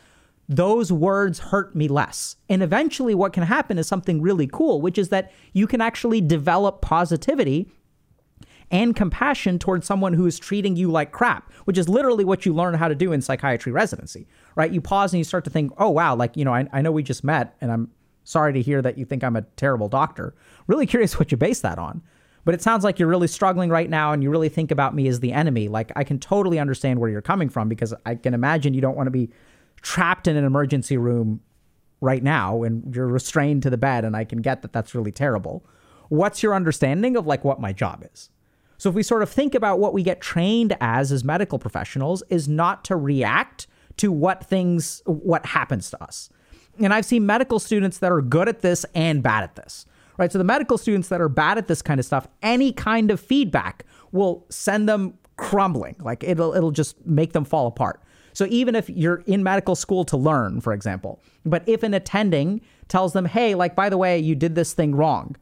those 0.52 0.92
words 0.92 1.40
hurt 1.40 1.74
me 1.76 1.88
less. 1.88 2.36
And 2.50 2.62
eventually, 2.62 3.16
what 3.16 3.32
can 3.32 3.44
happen 3.44 3.78
is 3.78 3.88
something 3.88 4.22
really 4.22 4.48
cool, 4.48 4.82
which 4.82 4.98
is 4.98 5.08
that 5.08 5.32
you 5.54 5.66
can 5.66 5.80
actually 5.80 6.20
develop 6.20 6.82
positivity 6.82 7.72
and 8.70 8.94
compassion 8.94 9.60
towards 9.60 9.88
someone 9.88 10.12
who 10.12 10.26
is 10.26 10.38
treating 10.38 10.76
you 10.76 10.92
like 10.92 11.14
crap, 11.14 11.52
which 11.64 11.78
is 11.78 11.88
literally 11.88 12.26
what 12.26 12.46
you 12.46 12.54
learn 12.54 12.74
how 12.74 12.90
to 12.90 12.96
do 12.96 13.14
in 13.14 13.22
psychiatry 13.22 13.72
residency, 13.72 14.28
right? 14.56 14.72
You 14.72 14.82
pause 14.82 15.14
and 15.14 15.20
you 15.20 15.24
start 15.24 15.46
to 15.46 15.50
think, 15.50 15.72
oh, 15.78 15.90
wow, 15.90 16.16
like, 16.16 16.36
you 16.36 16.44
know, 16.44 16.54
I, 16.54 16.68
I 16.74 16.82
know 16.82 16.92
we 16.92 17.04
just 17.04 17.24
met 17.24 17.56
and 17.62 17.72
I'm 17.72 17.90
sorry 18.26 18.52
to 18.54 18.62
hear 18.62 18.82
that 18.82 18.98
you 18.98 19.06
think 19.06 19.24
I'm 19.24 19.38
a 19.38 19.44
terrible 19.56 19.88
doctor. 19.88 20.36
Really 20.68 20.86
curious 20.86 21.18
what 21.18 21.32
you 21.32 21.38
base 21.38 21.62
that 21.62 21.80
on. 21.80 22.02
But 22.44 22.56
it 22.56 22.62
sounds 22.62 22.84
like 22.84 22.98
you're 23.00 23.08
really 23.08 23.28
struggling 23.28 23.70
right 23.70 23.90
now 23.90 24.14
and 24.14 24.24
you 24.24 24.30
really 24.30 24.50
think 24.50 24.72
about 24.72 24.96
me 24.96 25.08
as 25.08 25.20
the 25.20 25.32
enemy. 25.32 25.68
Like, 25.68 25.92
I 25.96 26.04
can 26.04 26.20
totally 26.20 26.60
understand 26.60 27.00
where 27.00 27.10
you're 27.10 27.22
coming 27.22 27.50
from 27.50 27.70
because 27.70 27.94
I 28.06 28.16
can 28.16 28.34
imagine 28.34 28.74
you 28.74 28.82
don't 28.82 28.98
want 28.98 29.08
to 29.08 29.12
be 29.12 29.30
trapped 29.82 30.28
in 30.28 30.36
an 30.36 30.46
emergency 30.46 30.98
room 30.98 31.42
right 32.02 32.24
now 32.24 32.64
and 32.64 32.96
you're 32.96 33.08
restrained 33.08 33.64
to 33.64 33.70
the 33.70 33.78
bed. 33.78 34.04
And 34.06 34.16
I 34.16 34.24
can 34.24 34.42
get 34.42 34.62
that 34.64 34.74
that's 34.74 34.96
really 34.96 35.12
terrible. 35.12 35.66
What's 36.10 36.44
your 36.44 36.54
understanding 36.54 37.16
of 37.16 37.26
like 37.26 37.44
what 37.44 37.62
my 37.62 37.72
job 37.72 38.04
is? 38.12 38.30
So 38.78 38.90
if 38.90 38.96
we 38.96 39.04
sort 39.04 39.22
of 39.22 39.30
think 39.30 39.54
about 39.54 39.80
what 39.80 39.94
we 39.94 40.02
get 40.02 40.22
trained 40.22 40.76
as 40.82 41.12
as 41.12 41.24
medical 41.24 41.60
professionals 41.60 42.24
is 42.30 42.48
not 42.48 42.84
to 42.86 42.96
react 42.96 43.68
to 43.98 44.12
what 44.12 44.44
things 44.44 45.04
what 45.06 45.46
happens 45.46 45.92
to 45.92 46.04
us. 46.04 46.30
And 46.80 46.94
I've 46.94 47.06
seen 47.06 47.26
medical 47.26 47.60
students 47.60 48.00
that 48.00 48.12
are 48.12 48.22
good 48.22 48.50
at 48.50 48.62
this 48.62 48.86
and 48.96 49.22
bad 49.22 49.44
at 49.44 49.56
this. 49.56 49.86
Right? 50.18 50.32
So 50.32 50.38
the 50.38 50.44
medical 50.44 50.78
students 50.78 51.10
that 51.10 51.22
are 51.22 51.30
bad 51.30 51.58
at 51.58 51.68
this 51.68 51.82
kind 51.82 52.00
of 52.00 52.06
stuff, 52.06 52.28
any 52.42 52.74
kind 52.74 53.12
of 53.12 53.20
feedback 53.20 53.86
will 54.12 54.46
send 54.50 54.90
them 54.90 55.16
crumbling. 55.38 55.96
Like 56.00 56.24
it'll 56.24 56.54
it'll 56.54 56.72
just 56.72 57.06
make 57.06 57.34
them 57.34 57.46
fall 57.46 57.68
apart. 57.68 58.02
So 58.34 58.48
even 58.50 58.76
if 58.76 58.90
you're 58.90 59.24
in 59.26 59.44
medical 59.44 59.76
school 59.76 60.04
to 60.06 60.18
learn, 60.18 60.62
for 60.62 60.74
example, 60.74 61.20
but 61.46 61.64
if 61.68 61.84
an 61.84 61.94
attending 61.94 62.62
tells 62.88 63.14
them, 63.14 63.26
"Hey, 63.26 63.56
like 63.56 63.76
by 63.76 63.90
the 63.90 63.98
way, 63.98 64.20
you 64.20 64.36
did 64.36 64.56
this 64.56 64.74
thing 64.74 64.96
wrong." 64.96 65.36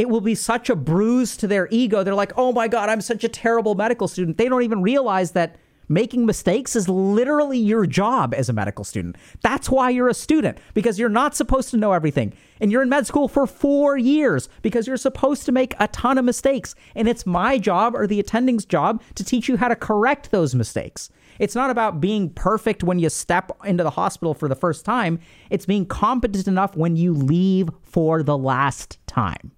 it 0.00 0.08
will 0.08 0.22
be 0.22 0.34
such 0.34 0.70
a 0.70 0.76
bruise 0.76 1.36
to 1.36 1.46
their 1.46 1.68
ego. 1.70 2.02
They're 2.02 2.14
like, 2.14 2.32
oh 2.38 2.52
my 2.52 2.68
God, 2.68 2.88
I'm 2.88 3.02
such 3.02 3.22
a 3.22 3.28
terrible 3.28 3.74
medical 3.74 4.08
student. 4.08 4.38
They 4.38 4.48
don't 4.48 4.62
even 4.62 4.80
realize 4.80 5.32
that 5.32 5.56
making 5.90 6.24
mistakes 6.24 6.74
is 6.74 6.88
literally 6.88 7.58
your 7.58 7.84
job 7.84 8.32
as 8.32 8.48
a 8.48 8.52
medical 8.54 8.82
student. 8.82 9.16
That's 9.42 9.68
why 9.68 9.90
you're 9.90 10.08
a 10.08 10.14
student, 10.14 10.56
because 10.72 10.98
you're 10.98 11.10
not 11.10 11.36
supposed 11.36 11.68
to 11.70 11.76
know 11.76 11.92
everything. 11.92 12.32
And 12.60 12.72
you're 12.72 12.80
in 12.80 12.88
med 12.88 13.06
school 13.06 13.28
for 13.28 13.46
four 13.46 13.98
years 13.98 14.48
because 14.62 14.86
you're 14.86 14.96
supposed 14.96 15.44
to 15.46 15.52
make 15.52 15.74
a 15.78 15.88
ton 15.88 16.16
of 16.16 16.24
mistakes. 16.24 16.74
And 16.94 17.06
it's 17.06 17.26
my 17.26 17.58
job 17.58 17.94
or 17.94 18.06
the 18.06 18.20
attending's 18.20 18.64
job 18.64 19.02
to 19.16 19.24
teach 19.24 19.48
you 19.48 19.58
how 19.58 19.68
to 19.68 19.76
correct 19.76 20.30
those 20.30 20.54
mistakes. 20.54 21.10
It's 21.40 21.54
not 21.54 21.70
about 21.70 22.02
being 22.02 22.28
perfect 22.28 22.84
when 22.84 22.98
you 22.98 23.08
step 23.08 23.50
into 23.64 23.82
the 23.82 23.90
hospital 23.90 24.34
for 24.34 24.46
the 24.46 24.54
first 24.54 24.84
time, 24.84 25.18
it's 25.48 25.64
being 25.64 25.86
competent 25.86 26.46
enough 26.46 26.76
when 26.76 26.96
you 26.96 27.14
leave 27.14 27.70
for 27.82 28.22
the 28.22 28.36
last 28.36 28.98
time. 29.06 29.50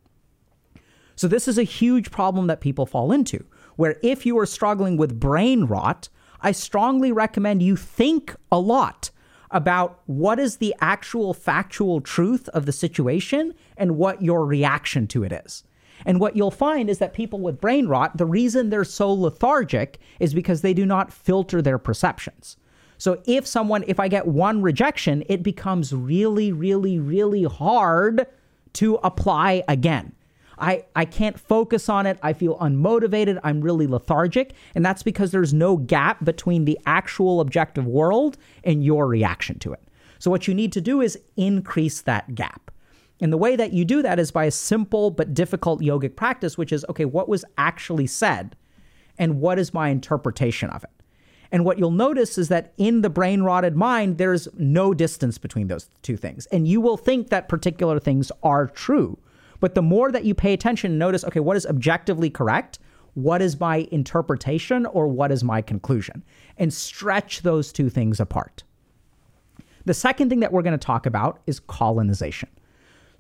So, 1.17 1.27
this 1.27 1.49
is 1.49 1.59
a 1.59 1.65
huge 1.65 2.13
problem 2.13 2.47
that 2.47 2.61
people 2.61 2.87
fall 2.87 3.11
into, 3.11 3.45
where 3.75 3.99
if 4.01 4.25
you 4.25 4.39
are 4.39 4.47
struggling 4.47 4.97
with 4.97 5.19
brain 5.19 5.65
rot, 5.65 6.09
I 6.41 6.53
strongly 6.53 7.11
recommend 7.11 7.65
you 7.65 7.75
think 7.75 8.37
a 8.53 8.61
lot 8.61 9.11
about 9.51 10.03
what 10.07 10.39
is 10.39 10.59
the 10.59 10.75
actual 10.81 11.35
factual 11.35 12.01
truth 12.01 12.49
of 12.51 12.65
the 12.65 12.73
situation 12.73 13.55
and 13.77 13.97
what 13.97 14.23
your 14.23 14.47
reaction 14.47 15.09
to 15.09 15.25
it 15.25 15.33
is. 15.33 15.65
And 16.05 16.21
what 16.21 16.37
you'll 16.37 16.51
find 16.51 16.91
is 16.91 16.99
that 16.99 17.15
people 17.15 17.41
with 17.41 17.61
brain 17.61 17.87
rot, 17.87 18.17
the 18.17 18.27
reason 18.27 18.71
they're 18.71 18.85
so 18.85 19.13
lethargic 19.13 19.99
is 20.21 20.35
because 20.35 20.63
they 20.63 20.75
do 20.75 20.87
not 20.87 21.13
filter 21.13 21.63
their 21.63 21.79
perceptions. 21.79 22.57
So 22.99 23.21
if 23.27 23.47
someone, 23.47 23.85
if 23.87 23.99
I 23.99 24.09
get 24.09 24.27
one 24.27 24.63
rejection, 24.63 25.25
it 25.29 25.43
becomes 25.43 25.93
really, 25.93 26.53
really, 26.53 26.99
really 26.99 27.45
hard 27.45 28.27
to 28.75 28.95
apply 29.03 29.65
again. 29.69 30.13
I, 30.59 30.85
I 30.95 31.05
can't 31.05 31.39
focus 31.39 31.89
on 31.89 32.07
it. 32.07 32.19
I 32.23 32.33
feel 32.33 32.57
unmotivated. 32.59 33.41
I'm 33.43 33.61
really 33.61 33.89
lethargic. 33.89 34.55
And 34.77 34.87
that's 34.87 35.03
because 35.03 35.33
there's 35.33 35.53
no 35.53 35.77
gap 35.77 36.25
between 36.25 36.65
the 36.65 36.79
actual 36.87 37.41
objective 37.41 37.87
world 37.87 38.39
and 38.63 38.85
your 38.85 39.09
reaction 39.09 39.59
to 39.61 39.73
it. 39.73 39.81
So, 40.21 40.31
what 40.31 40.47
you 40.47 40.55
need 40.55 40.73
to 40.75 40.81
do 40.81 41.01
is 41.01 41.19
increase 41.37 42.03
that 42.03 42.37
gap. 42.37 42.71
And 43.23 43.33
the 43.33 43.39
way 43.39 43.55
that 43.55 43.73
you 43.73 43.85
do 43.85 44.03
that 44.03 44.19
is 44.19 44.33
by 44.33 44.47
a 44.47 44.51
simple 44.51 45.13
but 45.13 45.33
difficult 45.33 45.81
yogic 45.81 46.17
practice, 46.17 46.59
which 46.59 46.73
is 46.73 46.85
okay, 46.89 47.05
what 47.05 47.29
was 47.29 47.45
actually 47.57 48.09
said 48.09 48.57
and 49.17 49.41
what 49.41 49.61
is 49.61 49.73
my 49.73 49.91
interpretation 49.91 50.69
of 50.71 50.83
it? 50.83 50.91
And 51.53 51.65
what 51.65 51.79
you'll 51.79 51.93
notice 51.93 52.37
is 52.37 52.49
that 52.49 52.73
in 52.79 53.03
the 53.03 53.11
brain 53.11 53.43
rotted 53.43 53.77
mind, 53.77 54.19
there's 54.19 54.49
no 54.59 54.93
distance 54.93 55.39
between 55.39 55.69
those 55.69 55.89
two 56.03 56.17
things. 56.17 56.47
And 56.47 56.67
you 56.67 56.81
will 56.81 56.97
think 56.97 57.29
that 57.29 57.49
particular 57.49 58.01
things 58.01 58.33
are 58.43 58.67
true. 58.67 59.19
But 59.61 59.77
the 59.77 59.83
more 59.83 60.11
that 60.11 60.25
you 60.25 60.35
pay 60.35 60.53
attention 60.53 60.99
notice, 60.99 61.23
okay, 61.25 61.41
what 61.41 61.57
is 61.57 61.67
objectively 61.67 62.29
correct? 62.29 62.81
What 63.15 63.41
is 63.41 63.61
my 63.61 63.87
interpretation 63.93 64.85
or 64.87 65.07
what 65.07 65.31
is 65.31 65.45
my 65.45 65.63
conclusion? 65.63 66.25
And 66.57 66.75
stretch 66.75 67.43
those 67.43 67.73
two 67.73 67.89
things 67.89 68.19
apart. 68.19 68.65
The 69.85 69.95
second 69.95 70.29
thing 70.29 70.41
that 70.41 70.53
we're 70.53 70.63
going 70.63 70.77
to 70.77 70.87
talk 70.87 71.07
about 71.07 71.41
is 71.47 71.61
colonization. 71.61 72.49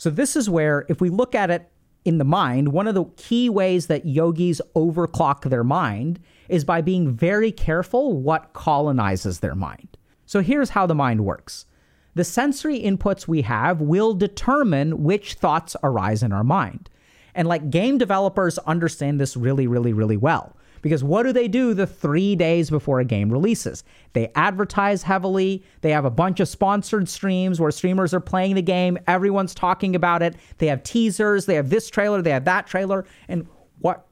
So, 0.02 0.11
this 0.11 0.35
is 0.35 0.50
where, 0.50 0.85
if 0.88 1.00
we 1.00 1.11
look 1.11 1.32
at 1.32 1.49
it 1.49 1.71
in 2.04 2.18
the 2.18 2.25
mind, 2.25 2.73
one 2.73 2.88
of 2.88 2.97
the 2.97 3.04
key 3.16 3.49
ways 3.49 3.87
that 3.87 4.04
yogis 4.04 4.61
overclock 4.75 5.49
their 5.49 5.62
mind 5.62 6.18
is 6.49 6.64
by 6.64 6.80
being 6.80 7.14
very 7.14 7.52
careful 7.52 8.21
what 8.21 8.52
colonizes 8.52 9.38
their 9.38 9.54
mind. 9.54 9.97
So, 10.26 10.40
here's 10.40 10.71
how 10.71 10.87
the 10.87 10.94
mind 10.97 11.25
works 11.25 11.66
the 12.16 12.25
sensory 12.25 12.80
inputs 12.80 13.28
we 13.28 13.42
have 13.42 13.80
will 13.80 14.12
determine 14.12 15.04
which 15.04 15.35
thoughts 15.35 15.76
arise 15.85 16.25
in 16.25 16.32
our 16.32 16.42
mind. 16.42 16.90
And 17.37 17.47
like 17.47 17.71
game 17.71 17.97
developers 17.97 18.59
understand 18.59 19.21
this 19.21 19.37
really, 19.37 19.68
really, 19.68 19.92
really 19.92 20.16
well. 20.16 20.56
Because 20.83 21.03
what 21.03 21.23
do 21.23 21.33
they 21.33 21.49
do 21.49 21.75
the 21.75 21.87
three 21.87 22.37
days 22.37 22.69
before 22.69 23.01
a 23.01 23.05
game 23.05 23.31
releases? 23.31 23.85
They 24.12 24.31
advertise 24.35 25.05
heavily. 25.05 25.65
They 25.81 25.91
have 25.91 26.05
a 26.05 26.11
bunch 26.11 26.41
of 26.41 26.49
sponsored 26.49 27.09
streams 27.09 27.61
where 27.61 27.71
streamers 27.71 28.12
are 28.12 28.21
playing 28.21 28.57
the 28.57 28.62
game. 28.62 28.99
Everyone's 29.07 29.55
talking 29.55 29.95
about 29.95 30.23
it. 30.23 30.35
They 30.59 30.67
have 30.67 30.83
teasers. 30.83 31.47
They 31.47 31.55
have 31.55 31.71
this 31.71 31.89
trailer. 31.89 32.21
They 32.21 32.31
have 32.31 32.45
that 32.45 32.67
trailer. 32.67 33.07
And 33.29 33.47
what? 33.79 34.07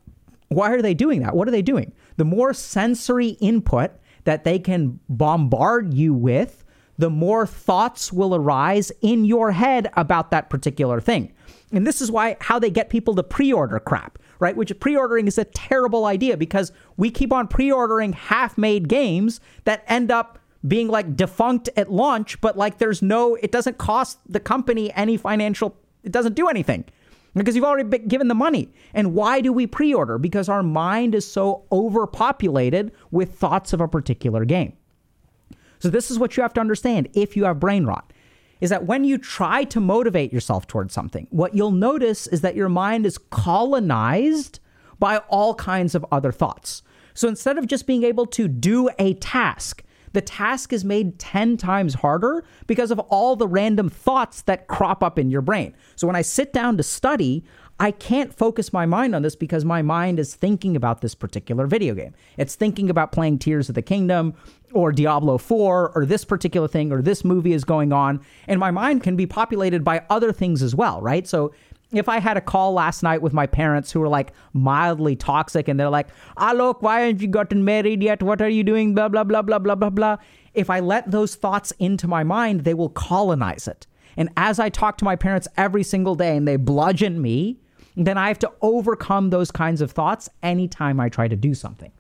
Why 0.49 0.71
are 0.71 0.83
they 0.83 0.95
doing 0.95 1.23
that? 1.23 1.35
What 1.37 1.47
are 1.47 1.53
they 1.53 1.63
doing? 1.63 1.93
The 2.17 2.25
more 2.25 2.55
sensory 2.55 3.31
input 3.41 3.93
that 4.25 4.45
they 4.45 4.59
can 4.59 5.01
bombard 5.09 5.95
you 5.95 6.13
with, 6.15 6.65
the 6.99 7.11
more 7.11 7.47
thoughts 7.47 8.13
will 8.13 8.35
arise 8.35 8.93
in 9.01 9.25
your 9.25 9.53
head 9.53 9.91
about 9.97 10.31
that 10.33 10.51
particular 10.51 11.01
thing. 11.01 11.33
And 11.73 11.87
this 11.87 12.01
is 12.01 12.11
why 12.11 12.37
how 12.41 12.59
they 12.59 12.71
get 12.71 12.91
people 12.91 13.15
to 13.15 13.23
pre-order 13.23 13.79
crap, 13.81 14.19
right? 14.41 14.57
Which 14.57 14.79
pre-ordering 14.81 15.27
is 15.27 15.39
a 15.39 15.45
terrible 15.45 16.07
idea 16.07 16.37
because 16.37 16.73
we 16.97 17.11
keep 17.11 17.33
on 17.33 17.47
pre-ordering 17.47 18.15
half-made 18.15 18.89
games 18.89 19.41
that 19.65 19.85
end 19.87 20.11
up 20.11 20.39
being 20.67 20.89
like 20.89 21.17
defunct 21.17 21.69
at 21.77 21.93
launch, 21.93 22.41
but 22.41 22.57
like 22.57 22.79
there's 22.79 23.01
no 23.01 23.37
it 23.37 23.53
doesn't 23.53 23.79
cost 23.79 24.19
the 24.29 24.41
company 24.41 24.93
any 24.95 25.17
financial 25.17 25.77
it 26.03 26.13
doesn't 26.13 26.35
do 26.35 26.49
anything 26.49 26.85
because 27.35 27.55
you've 27.55 27.65
already 27.65 27.89
been 27.89 28.09
given 28.09 28.29
the 28.29 28.35
money. 28.35 28.71
And 28.93 29.15
why 29.15 29.41
do 29.41 29.53
we 29.53 29.67
pre 29.67 29.95
order? 29.95 30.19
Because 30.19 30.49
our 30.49 30.63
mind 30.63 31.15
is 31.15 31.31
so 31.31 31.65
overpopulated 31.71 32.93
with 33.11 33.35
thoughts 33.35 33.73
of 33.73 33.81
a 33.81 33.89
particular 33.89 34.45
game. 34.45 34.75
So 35.79 35.89
this 35.89 36.11
is 36.11 36.19
what 36.19 36.37
you 36.37 36.43
have 36.43 36.53
to 36.55 36.61
understand 36.61 37.09
if 37.15 37.37
you 37.37 37.45
have 37.45 37.59
brain 37.59 37.87
rot 37.87 38.13
is 38.61 38.71
that 38.71 38.87
when 38.87 39.05
you 39.05 39.19
try 39.19 39.65
to 39.65 39.81
motivate 39.81 40.33
yourself 40.33 40.67
towards 40.67 40.93
something, 40.93 41.27
what 41.31 41.55
you'll 41.55 41.71
notice 41.71 42.27
is 42.27 42.41
that 42.43 42.57
your 42.57 42.69
mind 42.69 43.07
is 43.07 43.19
colonized 43.19 44.61
by 44.99 45.19
all 45.29 45.55
kinds 45.55 45.95
of 45.95 46.05
other 46.13 46.33
thoughts. 46.33 46.83
So 47.15 47.29
instead 47.29 47.59
of 47.59 47.67
just 47.67 47.87
being 47.87 48.05
able 48.05 48.27
to 48.27 48.49
do 48.49 48.91
a 48.99 49.15
task, 49.15 49.83
the 50.13 50.21
task 50.21 50.73
is 50.73 50.85
made 50.85 51.19
10 51.19 51.57
times 51.57 51.95
harder 51.95 52.45
because 52.67 52.91
of 52.91 52.99
all 52.99 53.37
the 53.37 53.47
random 53.47 53.89
thoughts 53.89 54.43
that 54.43 54.67
crop 54.67 55.03
up 55.03 55.19
in 55.19 55.31
your 55.31 55.41
brain. 55.41 55.75
So 55.97 56.07
when 56.07 56.17
I 56.17 56.23
sit 56.23 56.53
down 56.53 56.77
to 56.77 56.83
study, 56.83 57.45
I 57.81 57.93
can't 57.93 58.35
focus 58.35 58.75
my 58.75 58.85
mind 58.85 59.15
on 59.15 59.23
this 59.23 59.35
because 59.35 59.65
my 59.65 59.81
mind 59.81 60.21
is 60.21 60.35
thinking 60.35 60.77
about 60.77 61.01
this 61.01 61.15
particular 61.15 61.67
video 61.67 61.95
game. 61.95 62.15
It's 62.37 62.55
thinking 62.55 62.91
about 62.91 63.11
playing 63.11 63.39
Tears 63.39 63.71
of 63.71 63.75
the 63.75 63.81
Kingdom 63.81 64.35
or 64.75 64.93
Diablo 64.93 65.39
4 65.39 65.93
or 65.95 66.05
this 66.05 66.23
particular 66.23 66.69
thing 66.69 66.93
or 66.93 67.01
this 67.01 67.25
movie 67.25 67.55
is 67.55 67.65
going 67.65 67.91
on. 67.91 68.21
And 68.47 68.61
my 68.61 68.71
mind 68.71 69.03
can 69.03 69.17
be 69.17 69.27
populated 69.27 69.83
by 69.83 70.05
other 70.11 70.31
things 70.31 70.63
as 70.63 70.75
well, 70.75 71.01
right? 71.01 71.27
So 71.27 71.55
if 71.91 72.07
I 72.07 72.21
had 72.21 72.37
a 72.37 72.43
call 72.43 72.75
last 72.75 73.03
night 73.03 73.23
with 73.23 73.33
my 73.33 73.47
parents 73.47 73.91
who 73.91 74.01
were 74.01 74.09
like 74.09 74.35
mildly 74.53 75.17
toxic 75.17 75.67
and 75.67 75.81
they're 75.81 75.89
like, 75.89 76.09
Alok, 76.37 76.83
why 76.83 77.01
haven't 77.01 77.23
you 77.23 77.29
gotten 77.29 77.65
married 77.65 78.03
yet? 78.03 78.23
What 78.23 78.43
are 78.43 78.49
you 78.51 78.63
doing? 78.63 78.95
Blah, 78.95 79.09
blah, 79.09 79.25
blah, 79.25 79.41
blah, 79.41 79.59
blah, 79.59 79.75
blah, 79.75 79.89
blah. 79.89 80.17
If 80.53 80.69
I 80.69 80.81
let 80.81 81.11
those 81.11 81.35
thoughts 81.35 81.73
into 81.79 82.07
my 82.07 82.25
mind, 82.25 82.65
they 82.65 82.75
will 82.75 82.91
colonize 82.91 83.67
it. 83.67 83.87
And 84.19 84.29
as 84.37 84.61
I 84.61 84.69
talk 84.69 84.99
to 84.99 85.05
my 85.07 85.17
parents 85.17 85.49
every 85.57 85.83
single 85.83 86.15
day 86.15 86.37
and 86.37 86.47
they 86.47 86.57
bludgeon 86.57 87.23
me, 87.23 87.59
then 88.07 88.19
I 88.19 88.29
have 88.29 88.39
to 88.41 88.53
overcome 88.63 89.31
those 89.31 89.51
kinds 89.51 89.81
of 89.81 89.93
thoughts 89.93 90.29
anytime 90.43 91.01
I 91.01 91.09
try 91.09 91.29
to 91.29 91.37
do 91.37 91.55
something. 91.55 91.93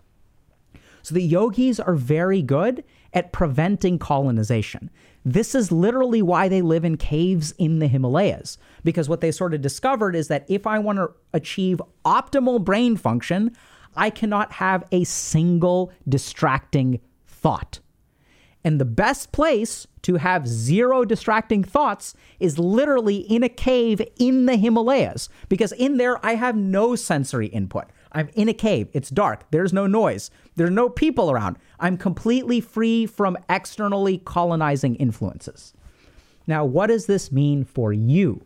So 1.02 1.14
the 1.14 1.22
yogis 1.22 1.80
are 1.80 1.94
very 1.94 2.42
good 2.42 2.84
at 3.12 3.32
preventing 3.32 3.98
colonization. 3.98 4.90
This 5.24 5.54
is 5.54 5.72
literally 5.72 6.22
why 6.22 6.48
they 6.48 6.62
live 6.62 6.84
in 6.84 6.96
caves 6.96 7.52
in 7.58 7.78
the 7.78 7.88
Himalayas, 7.88 8.58
because 8.84 9.08
what 9.08 9.20
they 9.20 9.32
sort 9.32 9.52
of 9.52 9.60
discovered 9.60 10.14
is 10.14 10.28
that 10.28 10.44
if 10.48 10.66
I 10.66 10.78
want 10.78 10.98
to 10.98 11.10
achieve 11.32 11.82
optimal 12.04 12.62
brain 12.62 12.96
function, 12.96 13.54
I 13.96 14.10
cannot 14.10 14.52
have 14.52 14.84
a 14.92 15.04
single 15.04 15.92
distracting 16.08 17.00
thought. 17.26 17.80
And 18.62 18.80
the 18.80 18.84
best 18.84 19.32
place 19.32 19.86
to 20.02 20.16
have 20.16 20.46
zero 20.46 21.04
distracting 21.04 21.64
thoughts 21.64 22.14
is 22.38 22.58
literally 22.58 23.16
in 23.16 23.42
a 23.42 23.48
cave 23.48 24.02
in 24.18 24.46
the 24.46 24.56
Himalayas, 24.56 25.28
because 25.48 25.72
in 25.72 25.96
there 25.96 26.24
I 26.24 26.34
have 26.34 26.56
no 26.56 26.94
sensory 26.94 27.46
input. 27.46 27.86
I'm 28.12 28.28
in 28.34 28.48
a 28.48 28.54
cave. 28.54 28.88
It's 28.92 29.08
dark. 29.08 29.50
There's 29.50 29.72
no 29.72 29.86
noise. 29.86 30.30
There's 30.56 30.70
no 30.70 30.88
people 30.88 31.30
around. 31.30 31.56
I'm 31.78 31.96
completely 31.96 32.60
free 32.60 33.06
from 33.06 33.38
externally 33.48 34.18
colonizing 34.18 34.96
influences. 34.96 35.72
Now, 36.46 36.64
what 36.64 36.88
does 36.88 37.06
this 37.06 37.30
mean 37.30 37.64
for 37.64 37.92
you? 37.92 38.44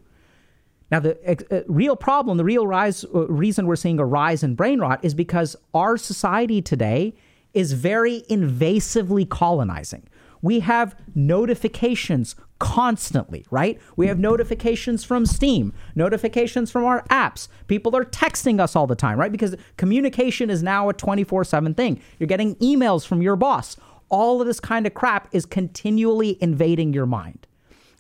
Now, 0.91 1.01
the 1.01 1.19
uh, 1.51 1.63
real 1.67 1.97
problem, 1.97 2.37
the 2.37 2.45
real 2.45 2.67
rise, 2.67 3.05
uh, 3.05 3.27
reason 3.27 3.67
we're 3.67 3.77
seeing 3.77 3.99
a 3.99 4.05
rise 4.05 4.43
in 4.43 4.55
brain 4.55 4.79
rot 4.81 5.01
is 5.03 5.15
because 5.15 5.57
our 5.73 5.97
society 5.97 6.61
today 6.61 7.15
is 7.55 7.73
very 7.73 8.23
invasively 8.29 9.29
colonizing. 9.29 10.07
We 10.43 10.61
have 10.61 10.95
notifications 11.15 12.37
constantly, 12.59 13.47
right? 13.51 13.81
We 13.97 14.07
have 14.09 14.19
notifications 14.19 15.03
from 15.05 15.27
Steam, 15.27 15.73
notifications 15.95 16.71
from 16.71 16.85
our 16.85 17.03
apps. 17.05 17.49
People 17.67 17.97
are 17.97 18.05
texting 18.05 18.61
us 18.61 18.77
all 18.77 18.87
the 18.87 18.95
time, 18.95 19.19
right? 19.19 19.33
Because 19.33 19.57
communication 19.77 20.51
is 20.51 20.63
now 20.63 20.89
a 20.89 20.93
24 20.93 21.45
7 21.45 21.75
thing. 21.75 22.01
You're 22.19 22.27
getting 22.27 22.57
emails 22.57 23.07
from 23.07 23.23
your 23.23 23.37
boss. 23.37 23.77
All 24.11 24.41
of 24.41 24.47
this 24.47 24.61
kind 24.61 24.87
of 24.87 24.95
crap 24.95 25.29
is 25.33 25.47
continually 25.47 26.37
invading 26.43 26.93
your 26.93 27.07
mind. 27.07 27.47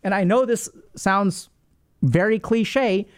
And 0.02 0.14
I 0.14 0.24
know 0.24 0.44
this 0.44 0.68
sounds 0.94 1.48
very 2.02 2.38
cliche, 2.38 3.08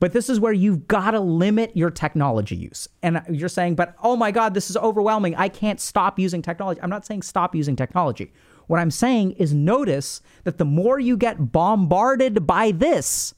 but 0.00 0.12
this 0.12 0.30
is 0.30 0.38
where 0.38 0.52
you've 0.52 0.86
got 0.88 1.12
to 1.12 1.20
limit 1.20 1.76
your 1.76 1.90
technology 1.90 2.56
use. 2.56 2.88
And 3.02 3.20
you're 3.30 3.48
saying, 3.48 3.74
but 3.74 3.94
oh 4.02 4.16
my 4.16 4.30
God, 4.30 4.54
this 4.54 4.70
is 4.70 4.76
overwhelming. 4.76 5.34
I 5.36 5.48
can't 5.48 5.80
stop 5.80 6.18
using 6.18 6.42
technology. 6.42 6.80
I'm 6.82 6.90
not 6.90 7.06
saying 7.06 7.22
stop 7.22 7.54
using 7.54 7.76
technology. 7.76 8.32
What 8.68 8.80
I'm 8.80 8.90
saying 8.90 9.32
is 9.32 9.54
notice 9.54 10.20
that 10.44 10.58
the 10.58 10.64
more 10.64 11.00
you 11.00 11.16
get 11.16 11.52
bombarded 11.52 12.46
by 12.46 12.70
this, 12.70 13.34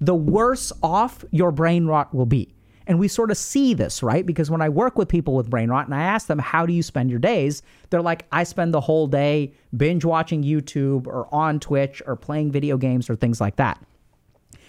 the 0.00 0.14
worse 0.14 0.72
off 0.82 1.24
your 1.30 1.52
brain 1.52 1.86
rot 1.86 2.14
will 2.14 2.26
be. 2.26 2.52
And 2.88 3.00
we 3.00 3.08
sort 3.08 3.32
of 3.32 3.36
see 3.36 3.74
this, 3.74 4.02
right? 4.02 4.24
Because 4.24 4.48
when 4.50 4.60
I 4.60 4.68
work 4.68 4.96
with 4.96 5.08
people 5.08 5.34
with 5.34 5.50
brain 5.50 5.70
rot 5.70 5.86
and 5.86 5.94
I 5.94 6.02
ask 6.02 6.28
them, 6.28 6.38
how 6.38 6.66
do 6.66 6.72
you 6.72 6.82
spend 6.82 7.10
your 7.10 7.18
days? 7.18 7.62
They're 7.90 8.02
like, 8.02 8.26
I 8.30 8.44
spend 8.44 8.72
the 8.72 8.80
whole 8.80 9.08
day 9.08 9.54
binge 9.76 10.04
watching 10.04 10.44
YouTube 10.44 11.06
or 11.08 11.32
on 11.34 11.58
Twitch 11.58 12.00
or 12.06 12.14
playing 12.14 12.52
video 12.52 12.76
games 12.76 13.10
or 13.10 13.16
things 13.16 13.40
like 13.40 13.56
that. 13.56 13.82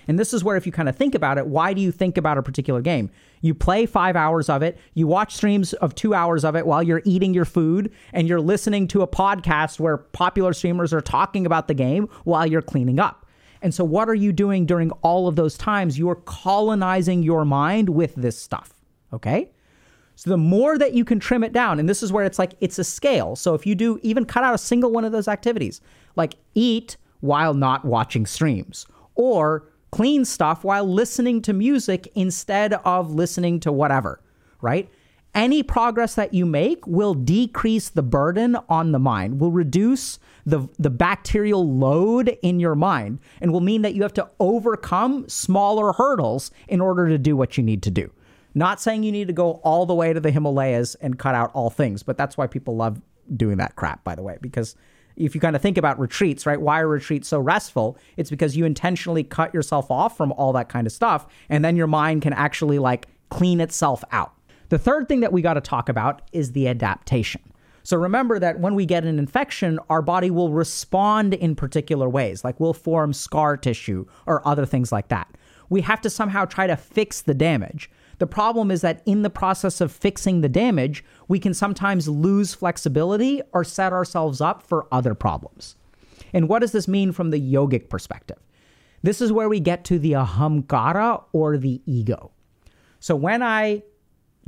And 0.08 0.18
this 0.18 0.34
is 0.34 0.44
where, 0.44 0.56
if 0.56 0.66
you 0.66 0.72
kind 0.72 0.88
of 0.88 0.96
think 0.96 1.16
about 1.16 1.38
it, 1.38 1.48
why 1.48 1.74
do 1.74 1.82
you 1.82 1.92
think 1.92 2.18
about 2.18 2.38
a 2.38 2.44
particular 2.44 2.82
game? 2.82 3.10
You 3.42 3.54
play 3.54 3.86
five 3.86 4.16
hours 4.16 4.50
of 4.50 4.62
it, 4.62 4.78
you 4.94 5.06
watch 5.08 5.36
streams 5.36 5.74
of 5.74 5.96
two 5.96 6.14
hours 6.14 6.46
of 6.46 6.56
it 6.56 6.66
while 6.66 6.82
you're 6.82 7.02
eating 7.06 7.34
your 7.34 7.46
food, 7.46 7.92
and 8.14 8.28
you're 8.28 8.42
listening 8.42 8.88
to 8.90 9.02
a 9.02 9.08
podcast 9.08 9.80
where 9.80 9.98
popular 9.98 10.54
streamers 10.54 10.94
are 10.94 11.02
talking 11.02 11.46
about 11.46 11.68
the 11.68 11.74
game 11.74 12.08
while 12.24 12.46
you're 12.46 12.62
cleaning 12.62 13.00
up. 13.00 13.26
And 13.62 13.74
so, 13.74 13.84
what 13.84 14.10
are 14.10 14.16
you 14.16 14.32
doing 14.32 14.66
during 14.66 14.92
all 15.02 15.28
of 15.28 15.36
those 15.36 15.58
times? 15.58 15.98
You're 15.98 16.16
colonizing 16.16 17.24
your 17.24 17.46
mind 17.46 17.90
with 17.90 18.16
this 18.16 18.40
stuff. 18.40 18.74
Okay? 19.12 19.52
So, 20.16 20.30
the 20.30 20.38
more 20.38 20.78
that 20.78 20.94
you 20.94 21.04
can 21.04 21.20
trim 21.20 21.44
it 21.44 21.54
down, 21.54 21.80
and 21.80 21.90
this 21.90 22.04
is 22.04 22.12
where 22.12 22.26
it's 22.26 22.40
like 22.40 22.54
it's 22.60 22.80
a 22.80 22.84
scale. 22.84 23.36
So, 23.36 23.54
if 23.56 23.66
you 23.66 23.76
do 23.76 24.00
even 24.04 24.26
cut 24.26 24.44
out 24.44 24.54
a 24.54 24.60
single 24.60 24.92
one 24.92 25.06
of 25.06 25.12
those 25.12 25.28
activities, 25.28 25.82
like 26.16 26.36
eat 26.54 26.98
while 27.20 27.54
not 27.54 27.84
watching 27.84 28.26
streams, 28.26 28.86
or 29.16 29.67
clean 29.92 30.26
stuff 30.26 30.64
while 30.64 30.86
listening 30.86 31.42
to 31.44 31.54
music 31.54 32.08
instead 32.16 32.74
of 32.74 33.14
listening 33.14 33.60
to 33.62 33.72
whatever, 33.72 34.22
right? 34.62 34.90
Any 35.34 35.62
progress 35.62 36.16
that 36.16 36.34
you 36.34 36.46
make 36.46 36.86
will 36.88 37.14
decrease 37.14 37.90
the 37.90 38.02
burden 38.02 38.58
on 38.70 38.92
the 38.92 39.00
mind, 39.00 39.40
will 39.40 39.52
reduce 39.52 40.20
the, 40.46 40.68
the 40.80 40.90
bacterial 40.90 41.68
load 41.70 42.38
in 42.42 42.60
your 42.60 42.74
mind, 42.74 43.20
and 43.42 43.52
will 43.52 43.62
mean 43.62 43.82
that 43.84 43.94
you 43.94 44.02
have 44.02 44.14
to 44.14 44.30
overcome 44.40 45.28
smaller 45.28 45.94
hurdles 45.94 46.52
in 46.68 46.82
order 46.82 47.08
to 47.10 47.18
do 47.18 47.36
what 47.36 47.58
you 47.58 47.64
need 47.64 47.84
to 47.84 47.92
do. 47.92 48.10
Not 48.56 48.82
saying 48.82 49.04
you 49.04 49.12
need 49.12 49.28
to 49.28 49.34
go 49.34 49.62
all 49.64 49.86
the 49.86 49.94
way 49.94 50.14
to 50.14 50.20
the 50.20 50.32
Himalayas 50.32 50.96
and 50.96 51.20
cut 51.20 51.36
out 51.36 51.52
all 51.54 51.70
things, 51.70 52.02
but 52.02 52.18
that's 52.18 52.38
why 52.38 52.48
people 52.48 52.76
love 52.76 53.00
doing 53.36 53.58
that 53.58 53.76
crap, 53.76 54.04
by 54.04 54.16
the 54.16 54.24
way, 54.24 54.38
because 54.42 54.76
if 55.18 55.36
you 55.36 55.42
kind 55.42 55.56
of 55.56 55.62
think 55.62 55.78
about 55.78 56.00
retreats, 56.00 56.46
right? 56.46 56.62
Why 56.62 56.80
are 56.80 56.88
retreats 56.88 57.28
so 57.28 57.40
restful? 57.40 57.98
It's 58.16 58.30
because 58.30 58.56
you 58.56 58.66
intentionally 58.66 59.24
cut 59.24 59.54
yourself 59.54 59.92
off 59.92 60.16
from 60.16 60.32
all 60.34 60.54
that 60.54 60.70
kind 60.70 60.88
of 60.88 60.94
stuff, 60.94 61.28
and 61.50 61.66
then 61.66 61.76
your 61.76 61.88
mind 61.88 62.22
can 62.22 62.34
actually 62.34 62.80
like 62.80 63.08
clean 63.30 63.60
itself 63.60 64.04
out. 64.12 64.34
The 64.70 64.78
third 64.78 65.08
thing 65.08 65.22
that 65.22 65.34
we 65.34 65.42
got 65.42 65.56
to 65.56 65.62
talk 65.62 65.90
about 65.90 66.22
is 66.32 66.52
the 66.52 66.68
adaptation. 66.68 67.42
So 67.84 67.96
remember 67.96 68.38
that 68.38 68.60
when 68.60 68.76
we 68.76 68.86
get 68.86 69.06
an 69.06 69.18
infection, 69.18 69.80
our 69.90 70.02
body 70.02 70.30
will 70.30 70.52
respond 70.52 71.34
in 71.34 71.56
particular 71.56 72.10
ways, 72.10 72.44
like 72.44 72.60
we'll 72.60 72.74
form 72.74 73.14
scar 73.14 73.56
tissue 73.56 74.06
or 74.26 74.46
other 74.46 74.66
things 74.66 74.92
like 74.92 75.08
that. 75.08 75.30
We 75.70 75.82
have 75.82 76.02
to 76.02 76.10
somehow 76.10 76.46
try 76.46 76.68
to 76.68 76.76
fix 76.76 77.22
the 77.22 77.34
damage. 77.34 77.90
The 78.20 78.28
problem 78.28 78.72
is 78.72 78.82
that 78.82 79.02
in 79.06 79.22
the 79.22 79.30
process 79.30 79.80
of 79.80 79.92
fixing 79.92 80.42
the 80.42 80.50
damage, 80.50 81.04
we 81.28 81.40
can 81.40 81.54
sometimes 81.54 82.08
lose 82.08 82.54
flexibility 82.54 83.42
or 83.54 83.64
set 83.64 83.94
ourselves 83.94 84.42
up 84.42 84.64
for 84.64 84.88
other 84.92 85.14
problems. 85.14 85.76
And 86.34 86.50
what 86.50 86.60
does 86.60 86.72
this 86.72 86.88
mean 86.88 87.12
from 87.12 87.30
the 87.30 87.40
yogic 87.40 87.90
perspective? 87.90 88.38
This 89.04 89.22
is 89.22 89.32
where 89.32 89.50
we 89.50 89.60
get 89.60 89.84
to 89.86 90.00
the 90.00 90.14
ahamkara 90.14 91.24
or 91.32 91.58
the 91.58 91.82
ego. 91.86 92.32
So 93.00 93.16
when 93.16 93.44
I 93.44 93.84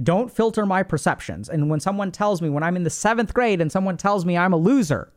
don't 0.02 0.32
filter 0.32 0.66
my 0.66 0.82
perceptions, 0.82 1.50
and 1.50 1.70
when 1.70 1.80
someone 1.80 2.12
tells 2.12 2.42
me, 2.42 2.50
when 2.50 2.64
I'm 2.64 2.76
in 2.76 2.84
the 2.84 2.90
seventh 2.90 3.34
grade 3.34 3.62
and 3.62 3.72
someone 3.72 3.98
tells 3.98 4.26
me 4.26 4.38
I'm 4.38 4.54
a 4.54 4.58
loser, 4.58 5.12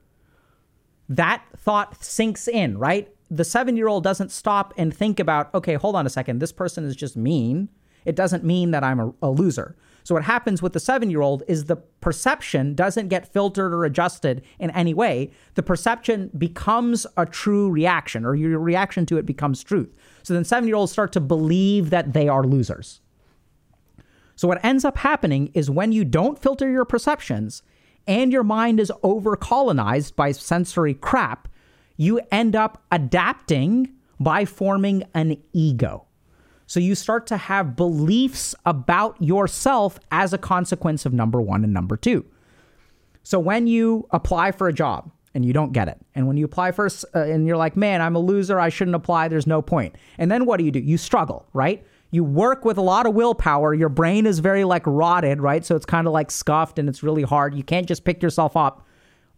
that 1.08 1.42
thought 1.56 2.04
sinks 2.04 2.48
in, 2.48 2.76
right? 2.78 3.12
The 3.30 3.44
seven 3.44 3.76
year 3.76 3.88
old 3.88 4.04
doesn't 4.04 4.30
stop 4.30 4.74
and 4.76 4.94
think 4.94 5.18
about, 5.18 5.54
okay, 5.54 5.74
hold 5.74 5.96
on 5.96 6.06
a 6.06 6.10
second, 6.10 6.40
this 6.40 6.52
person 6.52 6.84
is 6.84 6.94
just 6.94 7.16
mean 7.16 7.70
it 8.04 8.16
doesn't 8.16 8.44
mean 8.44 8.70
that 8.72 8.84
I'm 8.84 9.00
a, 9.00 9.14
a 9.22 9.30
loser. 9.30 9.76
So 10.04 10.14
what 10.14 10.24
happens 10.24 10.60
with 10.60 10.72
the 10.72 10.80
seven 10.80 11.10
year 11.10 11.20
old 11.20 11.42
is 11.46 11.64
the 11.64 11.76
perception 11.76 12.74
doesn't 12.74 13.08
get 13.08 13.32
filtered 13.32 13.72
or 13.72 13.84
adjusted 13.84 14.42
in 14.58 14.70
any 14.70 14.94
way. 14.94 15.30
The 15.54 15.62
perception 15.62 16.30
becomes 16.36 17.06
a 17.16 17.24
true 17.24 17.70
reaction, 17.70 18.24
or 18.24 18.34
your 18.34 18.58
reaction 18.58 19.06
to 19.06 19.18
it 19.18 19.26
becomes 19.26 19.62
truth. 19.62 19.94
So 20.22 20.34
then 20.34 20.44
seven 20.44 20.66
year 20.68 20.76
olds 20.76 20.92
start 20.92 21.12
to 21.12 21.20
believe 21.20 21.90
that 21.90 22.12
they 22.12 22.28
are 22.28 22.44
losers. 22.44 23.00
So 24.34 24.48
what 24.48 24.64
ends 24.64 24.84
up 24.84 24.98
happening 24.98 25.50
is 25.54 25.70
when 25.70 25.92
you 25.92 26.04
don't 26.04 26.40
filter 26.40 26.68
your 26.70 26.84
perceptions 26.84 27.62
and 28.06 28.32
your 28.32 28.42
mind 28.42 28.80
is 28.80 28.90
over 29.02 29.36
colonized 29.36 30.16
by 30.16 30.32
sensory 30.32 30.94
crap, 30.94 31.46
you 31.96 32.20
end 32.32 32.56
up 32.56 32.82
adapting 32.90 33.92
by 34.18 34.44
forming 34.44 35.04
an 35.14 35.36
ego. 35.52 36.06
So 36.72 36.80
you 36.80 36.94
start 36.94 37.26
to 37.26 37.36
have 37.36 37.76
beliefs 37.76 38.54
about 38.64 39.20
yourself 39.20 40.00
as 40.10 40.32
a 40.32 40.38
consequence 40.38 41.04
of 41.04 41.12
number 41.12 41.38
one 41.38 41.64
and 41.64 41.74
number 41.74 41.98
two. 41.98 42.24
So 43.22 43.38
when 43.38 43.66
you 43.66 44.08
apply 44.10 44.52
for 44.52 44.68
a 44.68 44.72
job 44.72 45.10
and 45.34 45.44
you 45.44 45.52
don't 45.52 45.74
get 45.74 45.88
it, 45.88 45.98
and 46.14 46.26
when 46.26 46.38
you 46.38 46.46
apply 46.46 46.72
for, 46.72 46.86
uh, 46.86 47.18
and 47.24 47.46
you're 47.46 47.58
like, 47.58 47.76
man, 47.76 48.00
I'm 48.00 48.16
a 48.16 48.20
loser, 48.20 48.58
I 48.58 48.70
shouldn't 48.70 48.94
apply, 48.94 49.28
there's 49.28 49.46
no 49.46 49.60
point. 49.60 49.96
And 50.16 50.30
then 50.30 50.46
what 50.46 50.56
do 50.56 50.64
you 50.64 50.70
do? 50.70 50.78
You 50.78 50.96
struggle, 50.96 51.44
right? 51.52 51.86
You 52.10 52.24
work 52.24 52.64
with 52.64 52.78
a 52.78 52.82
lot 52.82 53.04
of 53.04 53.12
willpower. 53.12 53.74
Your 53.74 53.90
brain 53.90 54.24
is 54.24 54.38
very 54.38 54.64
like 54.64 54.86
rotted, 54.86 55.42
right? 55.42 55.66
So 55.66 55.76
it's 55.76 55.84
kind 55.84 56.06
of 56.06 56.14
like 56.14 56.30
scuffed 56.30 56.78
and 56.78 56.88
it's 56.88 57.02
really 57.02 57.22
hard. 57.22 57.54
You 57.54 57.64
can't 57.64 57.86
just 57.86 58.02
pick 58.02 58.22
yourself 58.22 58.56
up 58.56 58.86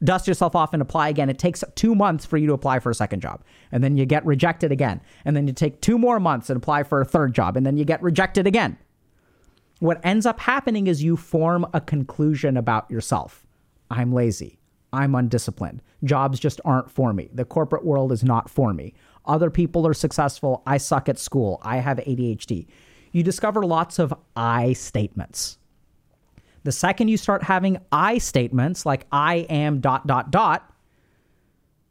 dust 0.04 0.28
yourself 0.28 0.54
off 0.54 0.72
and 0.72 0.82
apply 0.82 1.08
again. 1.08 1.30
It 1.30 1.38
takes 1.38 1.64
two 1.74 1.94
months 1.94 2.24
for 2.24 2.36
you 2.36 2.46
to 2.48 2.52
apply 2.52 2.78
for 2.78 2.90
a 2.90 2.94
second 2.94 3.20
job. 3.20 3.42
And 3.72 3.82
then 3.82 3.96
you 3.96 4.06
get 4.06 4.24
rejected 4.24 4.70
again. 4.72 5.00
And 5.24 5.36
then 5.36 5.46
you 5.46 5.52
take 5.52 5.80
two 5.80 5.98
more 5.98 6.20
months 6.20 6.50
and 6.50 6.56
apply 6.56 6.84
for 6.84 7.00
a 7.00 7.04
third 7.04 7.34
job. 7.34 7.56
And 7.56 7.64
then 7.64 7.76
you 7.76 7.84
get 7.84 8.02
rejected 8.02 8.46
again. 8.46 8.76
What 9.80 10.00
ends 10.04 10.26
up 10.26 10.40
happening 10.40 10.86
is 10.86 11.02
you 11.02 11.16
form 11.16 11.66
a 11.74 11.80
conclusion 11.80 12.56
about 12.56 12.90
yourself. 12.90 13.46
I'm 13.90 14.12
lazy. 14.12 14.58
I'm 14.92 15.14
undisciplined. 15.14 15.82
Jobs 16.04 16.38
just 16.38 16.60
aren't 16.64 16.90
for 16.90 17.12
me. 17.12 17.28
The 17.32 17.44
corporate 17.44 17.84
world 17.84 18.12
is 18.12 18.22
not 18.22 18.48
for 18.48 18.72
me. 18.72 18.94
Other 19.26 19.50
people 19.50 19.86
are 19.86 19.94
successful. 19.94 20.62
I 20.66 20.76
suck 20.76 21.08
at 21.08 21.18
school. 21.18 21.60
I 21.62 21.78
have 21.78 21.98
ADHD. 21.98 22.66
You 23.10 23.22
discover 23.22 23.64
lots 23.64 23.98
of 23.98 24.14
I 24.36 24.72
statements 24.74 25.58
the 26.64 26.72
second 26.72 27.08
you 27.08 27.16
start 27.16 27.44
having 27.44 27.78
I 27.92 28.18
statements 28.18 28.84
like 28.84 29.06
I 29.12 29.46
am 29.48 29.80
dot 29.80 30.06
dot 30.06 30.30
dot, 30.30 30.70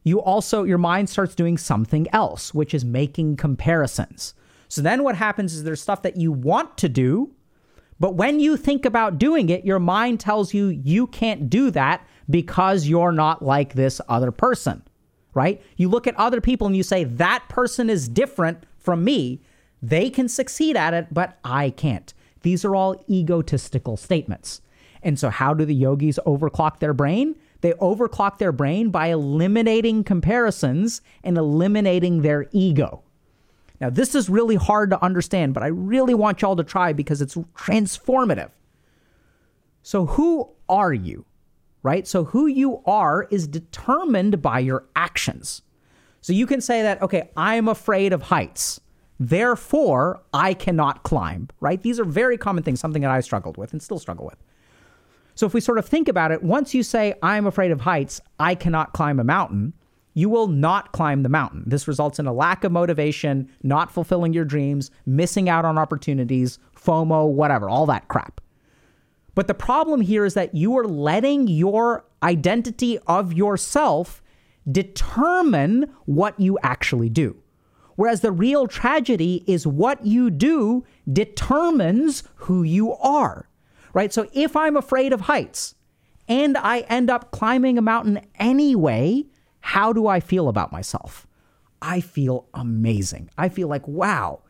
you 0.02 0.20
also 0.20 0.64
your 0.64 0.78
mind 0.78 1.08
starts 1.08 1.34
doing 1.34 1.56
something 1.56 2.06
else, 2.12 2.52
which 2.52 2.74
is 2.74 2.84
making 2.84 3.36
comparisons. 3.36 4.34
So 4.68 4.82
then 4.82 5.02
what 5.02 5.16
happens 5.16 5.54
is 5.54 5.62
there's 5.62 5.80
stuff 5.80 6.02
that 6.02 6.16
you 6.16 6.32
want 6.32 6.76
to 6.78 6.88
do, 6.88 7.32
But 8.00 8.14
when 8.14 8.40
you 8.40 8.56
think 8.56 8.84
about 8.84 9.18
doing 9.18 9.48
it, 9.48 9.64
your 9.64 9.78
mind 9.78 10.20
tells 10.20 10.52
you 10.52 10.68
you 10.68 11.06
can't 11.06 11.48
do 11.48 11.70
that 11.70 12.06
because 12.28 12.86
you're 12.86 13.12
not 13.12 13.42
like 13.42 13.74
this 13.74 14.00
other 14.08 14.32
person, 14.32 14.82
right? 15.32 15.62
You 15.76 15.88
look 15.88 16.06
at 16.06 16.16
other 16.16 16.40
people 16.40 16.66
and 16.66 16.76
you 16.76 16.82
say, 16.82 17.04
that 17.04 17.44
person 17.48 17.88
is 17.88 18.08
different 18.08 18.64
from 18.78 19.04
me. 19.04 19.42
They 19.82 20.10
can 20.10 20.28
succeed 20.28 20.76
at 20.76 20.94
it, 20.94 21.08
but 21.12 21.38
I 21.44 21.70
can't. 21.70 22.12
These 22.42 22.64
are 22.64 22.74
all 22.74 23.02
egotistical 23.08 23.96
statements. 23.96 24.60
And 25.04 25.18
so, 25.18 25.28
how 25.28 25.52
do 25.52 25.66
the 25.66 25.74
yogis 25.74 26.18
overclock 26.26 26.78
their 26.78 26.94
brain? 26.94 27.36
They 27.60 27.72
overclock 27.74 28.38
their 28.38 28.52
brain 28.52 28.88
by 28.90 29.08
eliminating 29.08 30.02
comparisons 30.02 31.02
and 31.22 31.36
eliminating 31.36 32.22
their 32.22 32.46
ego. 32.52 33.02
Now, 33.80 33.90
this 33.90 34.14
is 34.14 34.30
really 34.30 34.56
hard 34.56 34.90
to 34.90 35.04
understand, 35.04 35.52
but 35.52 35.62
I 35.62 35.66
really 35.66 36.14
want 36.14 36.40
y'all 36.40 36.56
to 36.56 36.64
try 36.64 36.94
because 36.94 37.20
it's 37.20 37.34
transformative. 37.34 38.50
So, 39.82 40.06
who 40.06 40.50
are 40.70 40.94
you? 40.94 41.26
Right? 41.82 42.06
So, 42.06 42.24
who 42.24 42.46
you 42.46 42.82
are 42.86 43.28
is 43.30 43.46
determined 43.46 44.40
by 44.40 44.60
your 44.60 44.86
actions. 44.96 45.60
So, 46.22 46.32
you 46.32 46.46
can 46.46 46.62
say 46.62 46.80
that, 46.80 47.02
okay, 47.02 47.28
I'm 47.36 47.68
afraid 47.68 48.14
of 48.14 48.22
heights. 48.22 48.80
Therefore, 49.20 50.22
I 50.32 50.54
cannot 50.54 51.02
climb, 51.02 51.48
right? 51.60 51.80
These 51.80 52.00
are 52.00 52.04
very 52.04 52.38
common 52.38 52.64
things, 52.64 52.80
something 52.80 53.02
that 53.02 53.10
I 53.10 53.20
struggled 53.20 53.58
with 53.58 53.72
and 53.72 53.82
still 53.82 53.98
struggle 53.98 54.24
with. 54.24 54.38
So, 55.34 55.46
if 55.46 55.54
we 55.54 55.60
sort 55.60 55.78
of 55.78 55.86
think 55.86 56.08
about 56.08 56.30
it, 56.30 56.42
once 56.42 56.74
you 56.74 56.82
say, 56.82 57.14
I'm 57.22 57.46
afraid 57.46 57.70
of 57.70 57.80
heights, 57.80 58.20
I 58.38 58.54
cannot 58.54 58.92
climb 58.92 59.18
a 59.18 59.24
mountain, 59.24 59.72
you 60.14 60.28
will 60.28 60.46
not 60.46 60.92
climb 60.92 61.22
the 61.22 61.28
mountain. 61.28 61.64
This 61.66 61.88
results 61.88 62.20
in 62.20 62.26
a 62.26 62.32
lack 62.32 62.62
of 62.62 62.70
motivation, 62.70 63.50
not 63.62 63.90
fulfilling 63.90 64.32
your 64.32 64.44
dreams, 64.44 64.92
missing 65.06 65.48
out 65.48 65.64
on 65.64 65.76
opportunities, 65.76 66.58
FOMO, 66.76 67.28
whatever, 67.28 67.68
all 67.68 67.86
that 67.86 68.06
crap. 68.08 68.40
But 69.34 69.48
the 69.48 69.54
problem 69.54 70.00
here 70.00 70.24
is 70.24 70.34
that 70.34 70.54
you 70.54 70.78
are 70.78 70.86
letting 70.86 71.48
your 71.48 72.04
identity 72.22 72.98
of 73.08 73.32
yourself 73.32 74.22
determine 74.70 75.92
what 76.06 76.38
you 76.38 76.58
actually 76.62 77.08
do. 77.08 77.36
Whereas 77.96 78.20
the 78.20 78.32
real 78.32 78.66
tragedy 78.66 79.44
is 79.46 79.66
what 79.66 80.04
you 80.06 80.30
do 80.30 80.84
determines 81.12 82.22
who 82.36 82.62
you 82.62 82.92
are, 82.94 83.48
right? 83.94 84.12
So 84.12 84.28
if 84.32 84.56
I'm 84.56 84.76
afraid 84.76 85.12
of 85.12 85.22
heights 85.22 85.74
and 86.28 86.58
I 86.58 86.80
end 86.80 87.08
up 87.08 87.30
climbing 87.30 87.78
a 87.78 87.82
mountain 87.82 88.20
anyway, 88.34 89.24
how 89.60 89.92
do 89.92 90.06
I 90.06 90.20
feel 90.20 90.48
about 90.48 90.72
myself? 90.72 91.26
I 91.80 92.00
feel 92.00 92.46
amazing. 92.52 93.30
I 93.38 93.48
feel 93.48 93.68
like, 93.68 93.86
wow, 93.88 94.40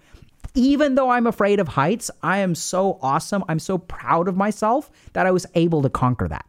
even 0.54 0.94
though 0.94 1.10
I'm 1.10 1.26
afraid 1.26 1.60
of 1.60 1.68
heights, 1.68 2.10
I 2.22 2.38
am 2.38 2.54
so 2.54 2.98
awesome. 3.02 3.44
I'm 3.48 3.58
so 3.58 3.78
proud 3.78 4.28
of 4.28 4.36
myself 4.36 4.90
that 5.12 5.26
I 5.26 5.30
was 5.30 5.46
able 5.54 5.82
to 5.82 5.90
conquer 5.90 6.28
that. 6.28 6.46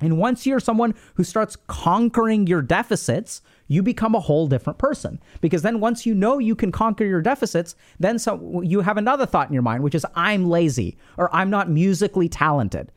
And 0.00 0.18
once 0.18 0.46
you're 0.46 0.60
someone 0.60 0.94
who 1.14 1.24
starts 1.24 1.56
conquering 1.66 2.46
your 2.46 2.62
deficits, 2.62 3.42
you 3.70 3.84
become 3.84 4.16
a 4.16 4.20
whole 4.20 4.48
different 4.48 4.80
person. 4.80 5.20
Because 5.40 5.62
then 5.62 5.78
once 5.78 6.04
you 6.04 6.12
know 6.12 6.38
you 6.38 6.56
can 6.56 6.72
conquer 6.72 7.04
your 7.04 7.22
deficits, 7.22 7.76
then 8.00 8.18
so 8.18 8.62
you 8.62 8.80
have 8.80 8.96
another 8.96 9.24
thought 9.24 9.46
in 9.46 9.54
your 9.54 9.62
mind, 9.62 9.84
which 9.84 9.94
is 9.94 10.04
I'm 10.16 10.50
lazy 10.50 10.98
or 11.16 11.34
I'm 11.34 11.50
not 11.50 11.70
musically 11.70 12.28
talented. 12.28 12.90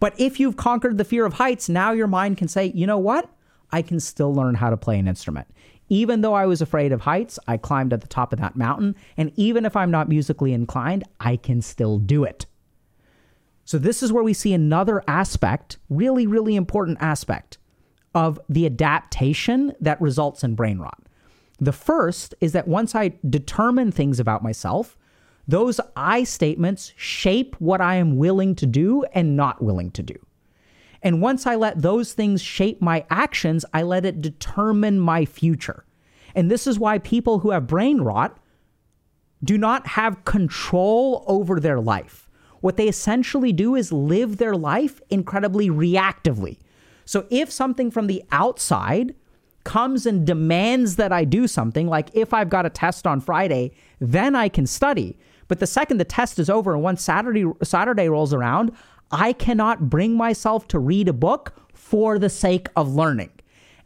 But 0.00 0.18
if 0.18 0.40
you've 0.40 0.56
conquered 0.56 0.98
the 0.98 1.04
fear 1.04 1.24
of 1.24 1.34
heights, 1.34 1.68
now 1.68 1.92
your 1.92 2.08
mind 2.08 2.38
can 2.38 2.48
say, 2.48 2.72
you 2.74 2.88
know 2.88 2.98
what? 2.98 3.30
I 3.70 3.82
can 3.82 4.00
still 4.00 4.34
learn 4.34 4.56
how 4.56 4.68
to 4.68 4.76
play 4.76 4.98
an 4.98 5.06
instrument. 5.06 5.46
Even 5.88 6.22
though 6.22 6.34
I 6.34 6.46
was 6.46 6.60
afraid 6.60 6.90
of 6.90 7.02
heights, 7.02 7.38
I 7.46 7.56
climbed 7.56 7.92
at 7.92 8.00
the 8.00 8.08
top 8.08 8.32
of 8.32 8.40
that 8.40 8.56
mountain. 8.56 8.96
And 9.16 9.30
even 9.36 9.64
if 9.64 9.76
I'm 9.76 9.92
not 9.92 10.08
musically 10.08 10.52
inclined, 10.52 11.04
I 11.20 11.36
can 11.36 11.62
still 11.62 12.00
do 12.00 12.24
it. 12.24 12.46
So, 13.64 13.78
this 13.78 14.02
is 14.02 14.12
where 14.12 14.24
we 14.24 14.32
see 14.32 14.52
another 14.52 15.04
aspect, 15.06 15.78
really, 15.88 16.26
really 16.26 16.56
important 16.56 16.98
aspect 17.00 17.58
of 18.16 18.40
the 18.48 18.64
adaptation 18.64 19.74
that 19.78 20.00
results 20.00 20.42
in 20.42 20.54
brain 20.54 20.78
rot. 20.78 21.02
The 21.60 21.72
first 21.72 22.34
is 22.40 22.52
that 22.52 22.66
once 22.66 22.94
I 22.94 23.12
determine 23.28 23.92
things 23.92 24.18
about 24.18 24.42
myself, 24.42 24.96
those 25.46 25.80
I 25.94 26.24
statements 26.24 26.94
shape 26.96 27.54
what 27.58 27.82
I 27.82 27.96
am 27.96 28.16
willing 28.16 28.54
to 28.56 28.66
do 28.66 29.04
and 29.12 29.36
not 29.36 29.62
willing 29.62 29.90
to 29.92 30.02
do. 30.02 30.14
And 31.02 31.20
once 31.20 31.46
I 31.46 31.56
let 31.56 31.82
those 31.82 32.14
things 32.14 32.40
shape 32.40 32.80
my 32.80 33.04
actions, 33.10 33.66
I 33.74 33.82
let 33.82 34.06
it 34.06 34.22
determine 34.22 34.98
my 34.98 35.26
future. 35.26 35.84
And 36.34 36.50
this 36.50 36.66
is 36.66 36.78
why 36.78 36.98
people 36.98 37.40
who 37.40 37.50
have 37.50 37.66
brain 37.66 38.00
rot 38.00 38.38
do 39.44 39.58
not 39.58 39.86
have 39.88 40.24
control 40.24 41.22
over 41.26 41.60
their 41.60 41.80
life. 41.80 42.30
What 42.60 42.78
they 42.78 42.88
essentially 42.88 43.52
do 43.52 43.74
is 43.74 43.92
live 43.92 44.38
their 44.38 44.56
life 44.56 45.02
incredibly 45.10 45.68
reactively. 45.68 46.56
So 47.06 47.26
if 47.30 47.50
something 47.50 47.90
from 47.90 48.08
the 48.08 48.22
outside 48.30 49.14
comes 49.64 50.04
and 50.04 50.26
demands 50.26 50.96
that 50.96 51.12
I 51.12 51.24
do 51.24 51.48
something, 51.48 51.86
like 51.86 52.10
if 52.12 52.34
I've 52.34 52.50
got 52.50 52.66
a 52.66 52.70
test 52.70 53.06
on 53.06 53.20
Friday, 53.20 53.72
then 53.98 54.36
I 54.36 54.48
can 54.48 54.66
study. 54.66 55.18
But 55.48 55.60
the 55.60 55.66
second 55.66 55.98
the 55.98 56.04
test 56.04 56.38
is 56.38 56.50
over 56.50 56.74
and 56.74 56.82
once 56.82 57.02
Saturday 57.02 57.44
Saturday 57.62 58.08
rolls 58.08 58.34
around, 58.34 58.72
I 59.10 59.32
cannot 59.32 59.88
bring 59.88 60.16
myself 60.16 60.68
to 60.68 60.78
read 60.78 61.08
a 61.08 61.12
book 61.12 61.54
for 61.72 62.18
the 62.18 62.28
sake 62.28 62.68
of 62.76 62.94
learning. 62.94 63.30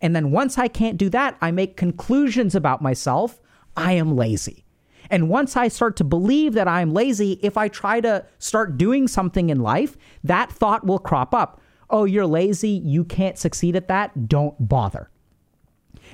And 0.00 0.16
then 0.16 0.30
once 0.30 0.56
I 0.56 0.68
can't 0.68 0.96
do 0.96 1.10
that, 1.10 1.36
I 1.42 1.50
make 1.50 1.76
conclusions 1.76 2.54
about 2.54 2.80
myself. 2.80 3.38
I 3.76 3.92
am 3.92 4.16
lazy. 4.16 4.64
And 5.10 5.28
once 5.28 5.56
I 5.56 5.68
start 5.68 5.96
to 5.96 6.04
believe 6.04 6.54
that 6.54 6.68
I'm 6.68 6.94
lazy, 6.94 7.38
if 7.42 7.56
I 7.56 7.68
try 7.68 8.00
to 8.00 8.24
start 8.38 8.78
doing 8.78 9.08
something 9.08 9.50
in 9.50 9.60
life, 9.60 9.96
that 10.24 10.50
thought 10.50 10.86
will 10.86 10.98
crop 10.98 11.34
up. 11.34 11.60
Oh, 11.90 12.04
you're 12.04 12.26
lazy. 12.26 12.70
You 12.70 13.04
can't 13.04 13.36
succeed 13.36 13.76
at 13.76 13.88
that. 13.88 14.28
Don't 14.28 14.68
bother. 14.68 15.10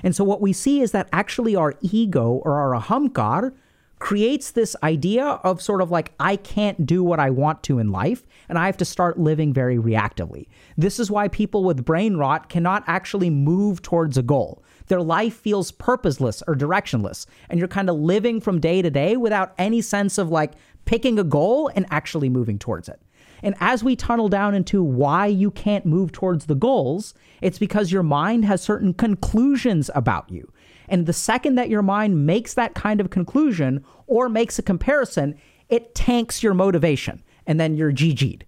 And 0.03 0.15
so 0.15 0.23
what 0.23 0.41
we 0.41 0.53
see 0.53 0.81
is 0.81 0.91
that 0.91 1.07
actually 1.13 1.55
our 1.55 1.75
ego 1.81 2.41
or 2.43 2.59
our 2.59 2.81
ahamkar 2.81 3.53
creates 3.99 4.51
this 4.51 4.75
idea 4.83 5.25
of 5.25 5.61
sort 5.61 5.81
of 5.81 5.89
like, 5.89 6.13
I 6.19 6.35
can't 6.35 6.85
do 6.85 7.03
what 7.03 7.19
I 7.19 7.31
want 7.31 7.63
to 7.63 7.79
in 7.79 7.91
life, 7.91 8.27
and 8.47 8.57
I 8.57 8.67
have 8.67 8.77
to 8.77 8.85
start 8.85 9.19
living 9.19 9.53
very 9.53 9.77
reactively. 9.77 10.47
This 10.77 10.99
is 10.99 11.09
why 11.09 11.27
people 11.27 11.63
with 11.63 11.85
brain 11.85 12.15
rot 12.15 12.47
cannot 12.47 12.83
actually 12.85 13.31
move 13.31 13.81
towards 13.81 14.17
a 14.17 14.21
goal. 14.23 14.63
Their 14.85 15.01
life 15.01 15.35
feels 15.35 15.71
purposeless 15.71 16.43
or 16.47 16.55
directionless, 16.55 17.25
and 17.49 17.57
you're 17.57 17.67
kind 17.67 17.89
of 17.89 17.97
living 17.97 18.39
from 18.39 18.59
day 18.59 18.81
to 18.83 18.91
day 18.91 19.17
without 19.17 19.53
any 19.57 19.81
sense 19.81 20.17
of 20.17 20.29
like 20.29 20.53
picking 20.85 21.17
a 21.17 21.23
goal 21.23 21.71
and 21.75 21.85
actually 21.89 22.29
moving 22.29 22.59
towards 22.59 22.87
it. 22.87 23.01
And 23.43 23.55
as 23.59 23.83
we 23.83 23.95
tunnel 23.95 24.29
down 24.29 24.55
into 24.55 24.83
why 24.83 25.27
you 25.27 25.51
can't 25.51 25.85
move 25.85 26.11
towards 26.11 26.45
the 26.45 26.55
goals, 26.55 27.13
it's 27.41 27.59
because 27.59 27.91
your 27.91 28.03
mind 28.03 28.45
has 28.45 28.61
certain 28.61 28.93
conclusions 28.93 29.89
about 29.93 30.29
you. 30.29 30.51
And 30.89 31.05
the 31.05 31.13
second 31.13 31.55
that 31.55 31.69
your 31.69 31.81
mind 31.81 32.25
makes 32.25 32.53
that 32.53 32.73
kind 32.73 33.01
of 33.01 33.09
conclusion 33.09 33.83
or 34.07 34.29
makes 34.29 34.57
a 34.57 34.63
comparison, 34.63 35.35
it 35.69 35.93
tanks 35.93 36.41
your 36.41 36.53
motivation 36.53 37.23
and 37.45 37.59
then 37.59 37.75
you're 37.75 37.91
GG'd. 37.91 38.45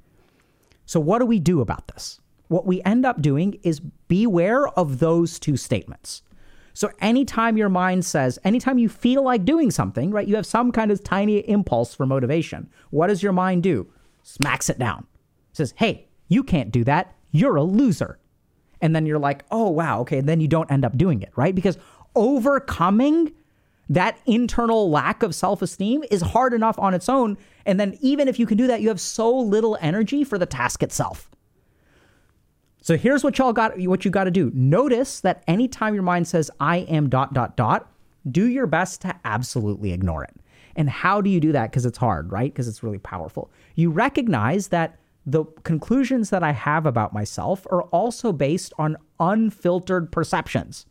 So, 0.86 1.00
what 1.00 1.20
do 1.20 1.26
we 1.26 1.40
do 1.40 1.62
about 1.62 1.88
this? 1.88 2.20
What 2.48 2.66
we 2.66 2.82
end 2.84 3.06
up 3.06 3.22
doing 3.22 3.60
is 3.62 3.80
beware 4.08 4.68
of 4.70 5.00
those 5.00 5.38
two 5.38 5.56
statements. 5.56 6.24
So, 6.74 6.92
anytime 7.00 7.58
your 7.58 7.70
mind 7.70 8.06
says, 8.06 8.40
anytime 8.44 8.80
you 8.80 8.90
feel 8.90 9.24
like 9.24 9.46
doing 9.46 9.70
something, 9.70 10.12
right, 10.12 10.28
you 10.28 10.36
have 10.36 10.46
some 10.46 10.72
kind 10.72 10.92
of 10.92 11.04
tiny 11.04 11.40
impulse 11.48 11.94
for 11.94 12.06
motivation. 12.06 12.70
What 12.90 13.08
does 13.08 13.22
your 13.22 13.34
mind 13.34 13.64
do? 13.64 13.92
Smacks 14.24 14.70
it 14.70 14.80
down. 14.80 15.08
says, 15.54 15.74
hey, 15.78 16.08
you 16.28 16.44
can't 16.44 16.72
do 16.72 16.84
that. 16.84 17.16
You're 17.32 17.56
a 17.56 17.64
loser. 17.64 18.20
And 18.82 18.96
then 18.96 19.06
you're 19.06 19.20
like, 19.20 19.44
oh, 19.52 19.70
wow, 19.70 20.02
okay. 20.02 20.20
And 20.20 20.30
then 20.30 20.40
you 20.40 20.48
don't 20.48 20.72
end 20.72 20.86
up 20.86 20.98
doing 20.98 21.22
it, 21.22 21.32
right? 21.36 21.54
Because 21.54 21.78
overcoming 22.16 23.34
that 23.90 24.20
internal 24.26 24.90
lack 24.90 25.24
of 25.24 25.34
self 25.36 25.62
esteem 25.62 26.04
is 26.12 26.22
hard 26.22 26.54
enough 26.54 26.78
on 26.80 26.94
its 26.94 27.10
own. 27.10 27.38
And 27.66 27.80
then, 27.80 27.98
even 28.02 28.28
if 28.28 28.40
you 28.40 28.46
can 28.46 28.58
do 28.58 28.68
that, 28.68 28.82
you 28.82 28.88
have 28.88 29.02
so 29.02 29.36
little 29.36 29.78
energy 29.82 30.24
for 30.24 30.38
the 30.38 30.46
task 30.46 30.84
itself. 30.84 31.30
So 32.82 32.96
here's 32.98 33.24
what 33.24 33.38
y'all 33.38 33.54
got 33.54 33.78
what 33.80 34.06
you 34.06 34.12
got 34.12 34.24
to 34.26 34.32
do. 34.32 34.52
Notice 34.54 35.20
that 35.22 35.44
anytime 35.48 35.94
your 35.94 36.04
mind 36.04 36.28
says 36.28 36.50
I 36.60 36.78
am 36.78 37.10
dot 37.10 37.34
dot 37.34 37.58
dot, 37.58 37.92
do 38.30 38.46
your 38.46 38.68
best 38.68 39.02
to 39.02 39.16
absolutely 39.26 39.92
ignore 39.92 40.24
it. 40.24 40.36
And 40.76 40.90
how 40.90 41.22
do 41.22 41.30
you 41.30 41.40
do 41.40 41.52
that? 41.52 41.72
Because 41.72 41.86
it's 41.86 41.98
hard, 41.98 42.32
right? 42.32 42.52
Because 42.52 42.68
it's 42.68 42.84
really 42.84 43.00
powerful. 43.00 43.52
You 43.76 43.90
recognize 43.90 44.70
that 44.70 44.98
the 45.26 45.46
conclusions 45.64 46.30
that 46.30 46.44
I 46.44 46.52
have 46.52 46.86
about 46.86 47.14
myself 47.14 47.68
are 47.70 47.84
also 47.84 48.32
based 48.32 48.74
on 48.78 48.98
unfiltered 49.20 50.12
perceptions. 50.12 50.86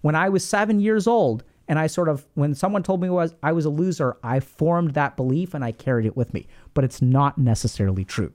When 0.00 0.14
I 0.14 0.28
was 0.28 0.44
seven 0.44 0.80
years 0.80 1.06
old, 1.06 1.44
and 1.68 1.78
I 1.78 1.88
sort 1.88 2.08
of, 2.08 2.26
when 2.34 2.54
someone 2.54 2.82
told 2.82 3.02
me 3.02 3.10
was 3.10 3.34
I 3.42 3.52
was 3.52 3.64
a 3.64 3.70
loser, 3.70 4.16
I 4.22 4.40
formed 4.40 4.94
that 4.94 5.16
belief 5.16 5.52
and 5.52 5.64
I 5.64 5.72
carried 5.72 6.06
it 6.06 6.16
with 6.16 6.32
me. 6.32 6.46
But 6.74 6.84
it's 6.84 7.02
not 7.02 7.38
necessarily 7.38 8.04
true. 8.04 8.32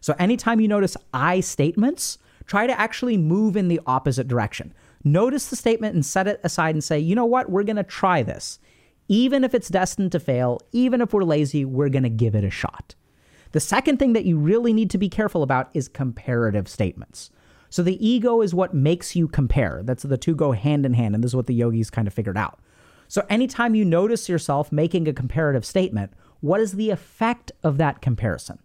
So 0.00 0.14
anytime 0.18 0.60
you 0.60 0.68
notice 0.68 0.96
I 1.14 1.40
statements, 1.40 2.18
try 2.46 2.66
to 2.66 2.78
actually 2.78 3.16
move 3.16 3.56
in 3.56 3.68
the 3.68 3.80
opposite 3.86 4.28
direction. 4.28 4.74
Notice 5.04 5.48
the 5.48 5.56
statement 5.56 5.94
and 5.94 6.04
set 6.04 6.26
it 6.26 6.40
aside 6.42 6.74
and 6.74 6.82
say, 6.82 6.98
you 6.98 7.14
know 7.14 7.24
what, 7.24 7.48
we're 7.48 7.62
going 7.62 7.76
to 7.76 7.84
try 7.84 8.22
this. 8.22 8.58
Even 9.08 9.44
if 9.44 9.54
it's 9.54 9.68
destined 9.68 10.12
to 10.12 10.20
fail, 10.20 10.60
even 10.72 11.00
if 11.00 11.12
we're 11.12 11.22
lazy, 11.22 11.64
we're 11.64 11.88
going 11.88 12.02
to 12.02 12.08
give 12.08 12.34
it 12.34 12.44
a 12.44 12.50
shot. 12.50 12.94
The 13.52 13.60
second 13.60 13.98
thing 13.98 14.12
that 14.14 14.24
you 14.24 14.38
really 14.38 14.72
need 14.72 14.90
to 14.90 14.98
be 14.98 15.08
careful 15.08 15.42
about 15.42 15.70
is 15.72 15.88
comparative 15.88 16.68
statements. 16.68 17.30
So 17.70 17.82
the 17.82 18.06
ego 18.06 18.40
is 18.40 18.54
what 18.54 18.74
makes 18.74 19.16
you 19.16 19.28
compare. 19.28 19.82
That's 19.84 20.02
the 20.02 20.16
two 20.16 20.34
go 20.34 20.52
hand 20.52 20.86
in 20.86 20.94
hand, 20.94 21.14
and 21.14 21.22
this 21.22 21.30
is 21.30 21.36
what 21.36 21.46
the 21.46 21.54
yogis 21.54 21.90
kind 21.90 22.08
of 22.08 22.14
figured 22.14 22.36
out. 22.36 22.60
So 23.08 23.24
anytime 23.28 23.74
you 23.74 23.84
notice 23.84 24.28
yourself 24.28 24.72
making 24.72 25.06
a 25.06 25.12
comparative 25.12 25.64
statement, 25.64 26.12
what 26.40 26.60
is 26.60 26.72
the 26.72 26.90
effect 26.90 27.52
of 27.62 27.78
that 27.78 28.00
comparison? 28.00 28.58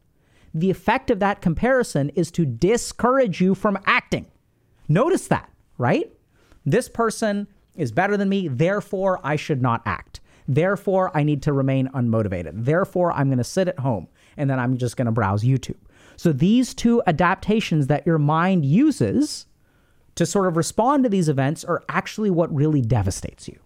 The 0.53 0.71
effect 0.71 1.09
of 1.09 1.19
that 1.19 1.41
comparison 1.41 2.09
is 2.09 2.31
to 2.31 2.45
discourage 2.45 3.39
you 3.39 3.55
from 3.55 3.79
acting. 3.85 4.25
Notice 4.87 5.27
that, 5.27 5.49
right? 5.77 6.11
This 6.65 6.89
person 6.89 7.47
is 7.75 7.91
better 7.91 8.17
than 8.17 8.29
me, 8.29 8.47
therefore 8.47 9.19
I 9.23 9.35
should 9.35 9.61
not 9.61 9.81
act. 9.85 10.19
Therefore, 10.53 11.15
I 11.15 11.23
need 11.23 11.41
to 11.43 11.53
remain 11.53 11.87
unmotivated. 11.89 12.51
Therefore, 12.53 13.13
I'm 13.13 13.29
going 13.29 13.37
to 13.37 13.43
sit 13.43 13.69
at 13.69 13.79
home 13.79 14.09
and 14.35 14.49
then 14.49 14.59
I'm 14.59 14.77
just 14.77 14.97
going 14.97 15.05
to 15.05 15.11
browse 15.11 15.43
YouTube. 15.43 15.77
So, 16.17 16.33
these 16.33 16.73
two 16.73 17.01
adaptations 17.07 17.87
that 17.87 18.05
your 18.05 18.17
mind 18.17 18.65
uses 18.65 19.45
to 20.15 20.25
sort 20.25 20.47
of 20.47 20.57
respond 20.57 21.03
to 21.03 21.09
these 21.09 21.29
events 21.29 21.63
are 21.63 21.83
actually 21.87 22.29
what 22.29 22.53
really 22.53 22.81
devastates 22.81 23.47
you. 23.47 23.59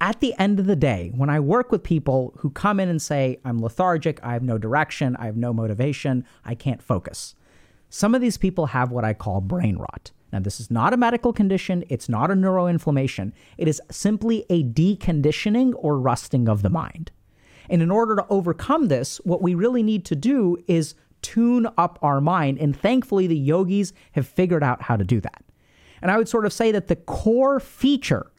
At 0.00 0.20
the 0.20 0.32
end 0.38 0.60
of 0.60 0.66
the 0.66 0.76
day, 0.76 1.10
when 1.14 1.28
I 1.28 1.40
work 1.40 1.72
with 1.72 1.82
people 1.82 2.34
who 2.38 2.50
come 2.50 2.78
in 2.78 2.88
and 2.88 3.02
say, 3.02 3.40
I'm 3.44 3.60
lethargic, 3.60 4.20
I 4.22 4.34
have 4.34 4.44
no 4.44 4.58
direction, 4.58 5.16
I 5.16 5.26
have 5.26 5.36
no 5.36 5.52
motivation, 5.52 6.24
I 6.44 6.54
can't 6.54 6.82
focus, 6.82 7.34
some 7.88 8.14
of 8.14 8.20
these 8.20 8.38
people 8.38 8.66
have 8.66 8.92
what 8.92 9.04
I 9.04 9.12
call 9.12 9.40
brain 9.40 9.76
rot. 9.76 10.12
Now, 10.32 10.40
this 10.40 10.60
is 10.60 10.70
not 10.70 10.94
a 10.94 10.96
medical 10.96 11.32
condition, 11.32 11.84
it's 11.88 12.08
not 12.08 12.30
a 12.30 12.34
neuroinflammation, 12.34 13.32
it 13.58 13.68
is 13.68 13.82
simply 13.90 14.46
a 14.48 14.64
deconditioning 14.64 15.74
or 15.76 15.98
rusting 15.98 16.48
of 16.48 16.62
the 16.62 16.70
mind. 16.70 17.10
And 17.68 17.82
in 17.82 17.90
order 17.90 18.16
to 18.16 18.26
overcome 18.28 18.88
this, 18.88 19.18
what 19.24 19.42
we 19.42 19.54
really 19.54 19.82
need 19.82 20.04
to 20.06 20.16
do 20.16 20.56
is 20.66 20.94
tune 21.20 21.68
up 21.78 21.98
our 22.02 22.20
mind. 22.20 22.58
And 22.58 22.76
thankfully, 22.76 23.26
the 23.26 23.36
yogis 23.36 23.92
have 24.12 24.26
figured 24.26 24.62
out 24.62 24.82
how 24.82 24.96
to 24.96 25.04
do 25.04 25.20
that. 25.20 25.44
And 26.00 26.10
I 26.10 26.16
would 26.16 26.28
sort 26.28 26.46
of 26.46 26.52
say 26.52 26.72
that 26.72 26.88
the 26.88 26.96
core 26.96 27.60
feature 27.60 28.30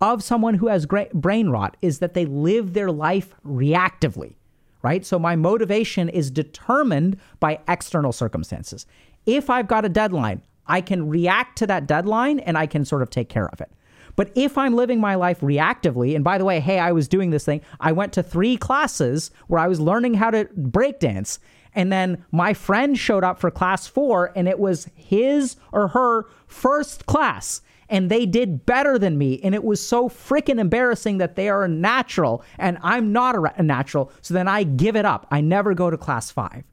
of 0.00 0.22
someone 0.22 0.54
who 0.54 0.68
has 0.68 0.86
brain 0.86 1.50
rot 1.50 1.76
is 1.82 1.98
that 1.98 2.14
they 2.14 2.24
live 2.24 2.72
their 2.72 2.90
life 2.90 3.34
reactively, 3.44 4.36
right? 4.82 5.04
So 5.04 5.18
my 5.18 5.36
motivation 5.36 6.08
is 6.08 6.30
determined 6.30 7.18
by 7.40 7.58
external 7.68 8.12
circumstances. 8.12 8.86
If 9.26 9.50
I've 9.50 9.68
got 9.68 9.84
a 9.84 9.88
deadline, 9.88 10.42
I 10.68 10.80
can 10.80 11.08
react 11.08 11.58
to 11.58 11.66
that 11.66 11.86
deadline 11.86 12.40
and 12.40 12.56
I 12.56 12.66
can 12.66 12.84
sort 12.84 13.02
of 13.02 13.10
take 13.10 13.28
care 13.28 13.48
of 13.48 13.60
it. 13.60 13.70
But 14.18 14.32
if 14.34 14.58
I'm 14.58 14.74
living 14.74 15.00
my 15.00 15.14
life 15.14 15.40
reactively, 15.40 16.16
and 16.16 16.24
by 16.24 16.38
the 16.38 16.44
way, 16.44 16.58
hey, 16.58 16.80
I 16.80 16.90
was 16.90 17.06
doing 17.06 17.30
this 17.30 17.44
thing, 17.44 17.60
I 17.78 17.92
went 17.92 18.12
to 18.14 18.22
three 18.22 18.56
classes 18.56 19.30
where 19.46 19.60
I 19.60 19.68
was 19.68 19.80
learning 19.80 20.14
how 20.14 20.30
to 20.30 20.46
breakdance. 20.58 21.38
And 21.72 21.92
then 21.92 22.24
my 22.32 22.52
friend 22.52 22.98
showed 22.98 23.22
up 23.22 23.38
for 23.38 23.48
class 23.50 23.86
four, 23.86 24.32
and 24.34 24.48
it 24.48 24.58
was 24.58 24.90
his 24.96 25.54
or 25.72 25.86
her 25.88 26.26
first 26.48 27.06
class. 27.06 27.62
And 27.88 28.10
they 28.10 28.26
did 28.26 28.66
better 28.66 28.98
than 28.98 29.18
me. 29.18 29.40
And 29.44 29.54
it 29.54 29.62
was 29.62 29.86
so 29.86 30.08
freaking 30.08 30.58
embarrassing 30.58 31.18
that 31.18 31.36
they 31.36 31.48
are 31.48 31.68
natural 31.68 32.44
and 32.58 32.76
I'm 32.82 33.12
not 33.12 33.36
a 33.56 33.62
natural. 33.62 34.12
So 34.20 34.34
then 34.34 34.48
I 34.48 34.64
give 34.64 34.94
it 34.96 35.06
up. 35.06 35.26
I 35.30 35.40
never 35.40 35.74
go 35.74 35.88
to 35.90 35.96
class 35.96 36.30
five. 36.30 36.64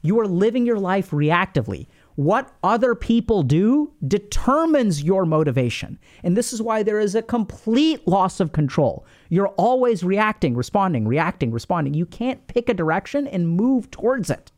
You 0.00 0.18
are 0.20 0.26
living 0.26 0.64
your 0.64 0.78
life 0.78 1.10
reactively. 1.10 1.88
What 2.16 2.50
other 2.62 2.94
people 2.94 3.42
do 3.42 3.92
determines 4.06 5.02
your 5.02 5.26
motivation. 5.26 5.98
And 6.24 6.34
this 6.34 6.52
is 6.52 6.62
why 6.62 6.82
there 6.82 6.98
is 6.98 7.14
a 7.14 7.22
complete 7.22 8.08
loss 8.08 8.40
of 8.40 8.52
control. 8.52 9.06
You're 9.28 9.48
always 9.48 10.02
reacting, 10.02 10.56
responding, 10.56 11.06
reacting, 11.06 11.50
responding. 11.50 11.92
You 11.92 12.06
can't 12.06 12.46
pick 12.46 12.70
a 12.70 12.74
direction 12.74 13.26
and 13.26 13.48
move 13.48 13.90
towards 13.90 14.30
it. 14.30 14.50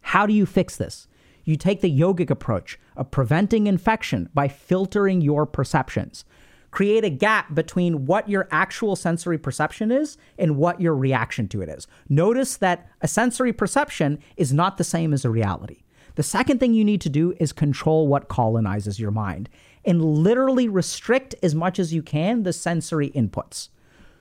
How 0.00 0.24
do 0.24 0.32
you 0.32 0.46
fix 0.46 0.76
this? 0.76 1.06
You 1.44 1.56
take 1.56 1.82
the 1.82 1.94
yogic 1.94 2.30
approach 2.30 2.78
of 2.96 3.10
preventing 3.10 3.66
infection 3.66 4.30
by 4.32 4.48
filtering 4.48 5.20
your 5.20 5.44
perceptions. 5.44 6.24
Create 6.70 7.04
a 7.04 7.10
gap 7.10 7.54
between 7.54 8.06
what 8.06 8.28
your 8.30 8.48
actual 8.50 8.96
sensory 8.96 9.38
perception 9.38 9.90
is 9.90 10.16
and 10.38 10.56
what 10.56 10.80
your 10.80 10.94
reaction 10.94 11.48
to 11.48 11.60
it 11.60 11.68
is. 11.68 11.86
Notice 12.08 12.56
that 12.56 12.88
a 13.02 13.08
sensory 13.08 13.52
perception 13.52 14.18
is 14.38 14.54
not 14.54 14.78
the 14.78 14.84
same 14.84 15.12
as 15.12 15.24
a 15.26 15.30
reality. 15.30 15.82
The 16.18 16.24
second 16.24 16.58
thing 16.58 16.74
you 16.74 16.84
need 16.84 17.00
to 17.02 17.08
do 17.08 17.32
is 17.38 17.52
control 17.52 18.08
what 18.08 18.26
colonizes 18.26 18.98
your 18.98 19.12
mind 19.12 19.48
and 19.84 20.04
literally 20.04 20.68
restrict 20.68 21.36
as 21.44 21.54
much 21.54 21.78
as 21.78 21.94
you 21.94 22.02
can 22.02 22.42
the 22.42 22.52
sensory 22.52 23.10
inputs. 23.10 23.68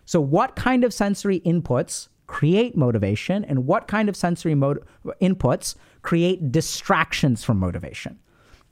So, 0.05 0.21
what 0.21 0.55
kind 0.55 0.83
of 0.83 0.93
sensory 0.93 1.39
inputs 1.39 2.10
create 2.27 2.77
motivation 2.77 3.43
and 3.43 3.65
what 3.65 3.88
kind 3.88 4.10
of 4.10 4.15
sensory 4.15 4.53
mo- 4.53 4.77
inputs 5.19 5.73
create 6.03 6.51
distractions 6.51 7.43
from 7.43 7.57
motivation? 7.57 8.19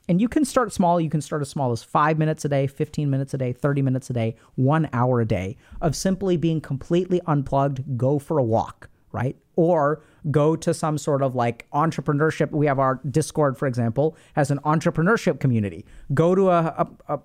And 0.08 0.20
you 0.20 0.28
can 0.28 0.44
start 0.44 0.72
small. 0.72 1.00
You 1.00 1.10
can 1.10 1.20
start 1.20 1.42
as 1.42 1.48
small 1.48 1.72
as 1.72 1.82
five 1.82 2.18
minutes 2.18 2.44
a 2.44 2.48
day, 2.48 2.68
15 2.68 3.10
minutes 3.10 3.34
a 3.34 3.38
day, 3.38 3.52
30 3.52 3.82
minutes 3.82 4.08
a 4.08 4.12
day, 4.12 4.36
one 4.54 4.88
hour 4.92 5.20
a 5.20 5.26
day 5.26 5.56
of 5.80 5.96
simply 5.96 6.36
being 6.36 6.60
completely 6.60 7.20
unplugged. 7.26 7.98
Go 7.98 8.20
for 8.20 8.38
a 8.38 8.44
walk, 8.44 8.88
right? 9.16 9.36
Or 9.56 10.02
go 10.30 10.54
to 10.56 10.74
some 10.74 10.98
sort 10.98 11.22
of 11.22 11.34
like 11.34 11.66
entrepreneurship. 11.72 12.50
We 12.50 12.66
have 12.66 12.78
our 12.78 13.00
Discord, 13.10 13.56
for 13.56 13.66
example, 13.66 14.14
has 14.34 14.50
an 14.50 14.58
entrepreneurship 14.58 15.40
community. 15.40 15.86
Go 16.12 16.34
to 16.34 16.50
a, 16.50 16.60
a, 17.08 17.14
a 17.14 17.20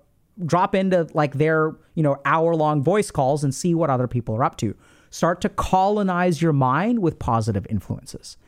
drop 0.46 0.74
into 0.74 1.06
like 1.12 1.34
their 1.34 1.76
you 1.94 2.02
know 2.02 2.16
hour 2.24 2.56
long 2.56 2.82
voice 2.82 3.10
calls 3.10 3.44
and 3.44 3.54
see 3.54 3.74
what 3.74 3.90
other 3.90 4.08
people 4.08 4.34
are 4.34 4.44
up 4.44 4.56
to. 4.56 4.74
Start 5.10 5.42
to 5.42 5.50
colonize 5.50 6.40
your 6.40 6.54
mind 6.54 7.00
with 7.00 7.18
positive 7.18 7.66
influences. 7.68 8.38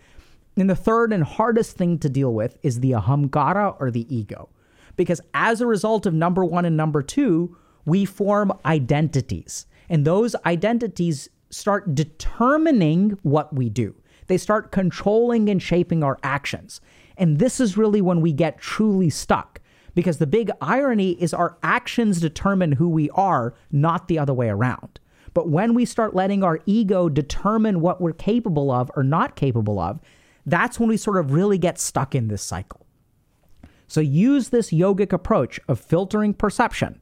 And 0.56 0.70
the 0.70 0.76
third 0.76 1.12
and 1.12 1.22
hardest 1.22 1.76
thing 1.76 1.98
to 1.98 2.08
deal 2.08 2.32
with 2.32 2.56
is 2.62 2.80
the 2.80 2.92
ahamkara 2.92 3.76
or 3.78 3.90
the 3.90 4.06
ego. 4.14 4.48
Because 4.96 5.20
as 5.34 5.60
a 5.60 5.66
result 5.66 6.06
of 6.06 6.14
number 6.14 6.42
one 6.42 6.64
and 6.64 6.76
number 6.76 7.02
two, 7.02 7.54
we 7.84 8.06
form 8.06 8.50
identities. 8.64 9.66
And 9.90 10.06
those 10.06 10.34
identities 10.46 11.28
start 11.54 11.94
determining 11.94 13.18
what 13.22 13.54
we 13.54 13.68
do. 13.68 13.94
They 14.26 14.38
start 14.38 14.72
controlling 14.72 15.48
and 15.48 15.62
shaping 15.62 16.02
our 16.02 16.18
actions. 16.22 16.80
And 17.16 17.38
this 17.38 17.60
is 17.60 17.76
really 17.76 18.00
when 18.00 18.20
we 18.20 18.32
get 18.32 18.58
truly 18.58 19.10
stuck. 19.10 19.60
Because 19.94 20.18
the 20.18 20.26
big 20.26 20.50
irony 20.60 21.12
is 21.12 21.32
our 21.32 21.56
actions 21.62 22.20
determine 22.20 22.72
who 22.72 22.88
we 22.88 23.08
are, 23.10 23.54
not 23.70 24.08
the 24.08 24.18
other 24.18 24.34
way 24.34 24.48
around. 24.48 24.98
But 25.32 25.48
when 25.48 25.74
we 25.74 25.84
start 25.84 26.14
letting 26.14 26.42
our 26.42 26.58
ego 26.66 27.08
determine 27.08 27.80
what 27.80 28.00
we're 28.00 28.12
capable 28.12 28.70
of 28.70 28.90
or 28.96 29.04
not 29.04 29.36
capable 29.36 29.78
of, 29.78 30.00
that's 30.46 30.80
when 30.80 30.88
we 30.88 30.96
sort 30.96 31.18
of 31.18 31.32
really 31.32 31.58
get 31.58 31.78
stuck 31.78 32.14
in 32.14 32.26
this 32.28 32.42
cycle. 32.42 32.84
So 33.86 34.00
use 34.00 34.48
this 34.48 34.72
yogic 34.72 35.12
approach 35.12 35.60
of 35.68 35.78
filtering 35.78 36.34
perception, 36.34 37.00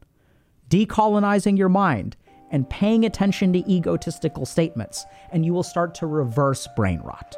decolonizing 0.69 1.57
your 1.57 1.71
mind, 1.71 2.17
and 2.53 2.69
paying 2.71 3.05
attention 3.05 3.53
to 3.55 3.71
egotistical 3.71 4.47
statements, 4.47 5.05
and 5.33 5.45
you 5.45 5.53
will 5.53 5.62
start 5.62 5.95
to 5.97 6.07
reverse 6.07 6.69
brain 6.77 7.01
rot. 7.01 7.37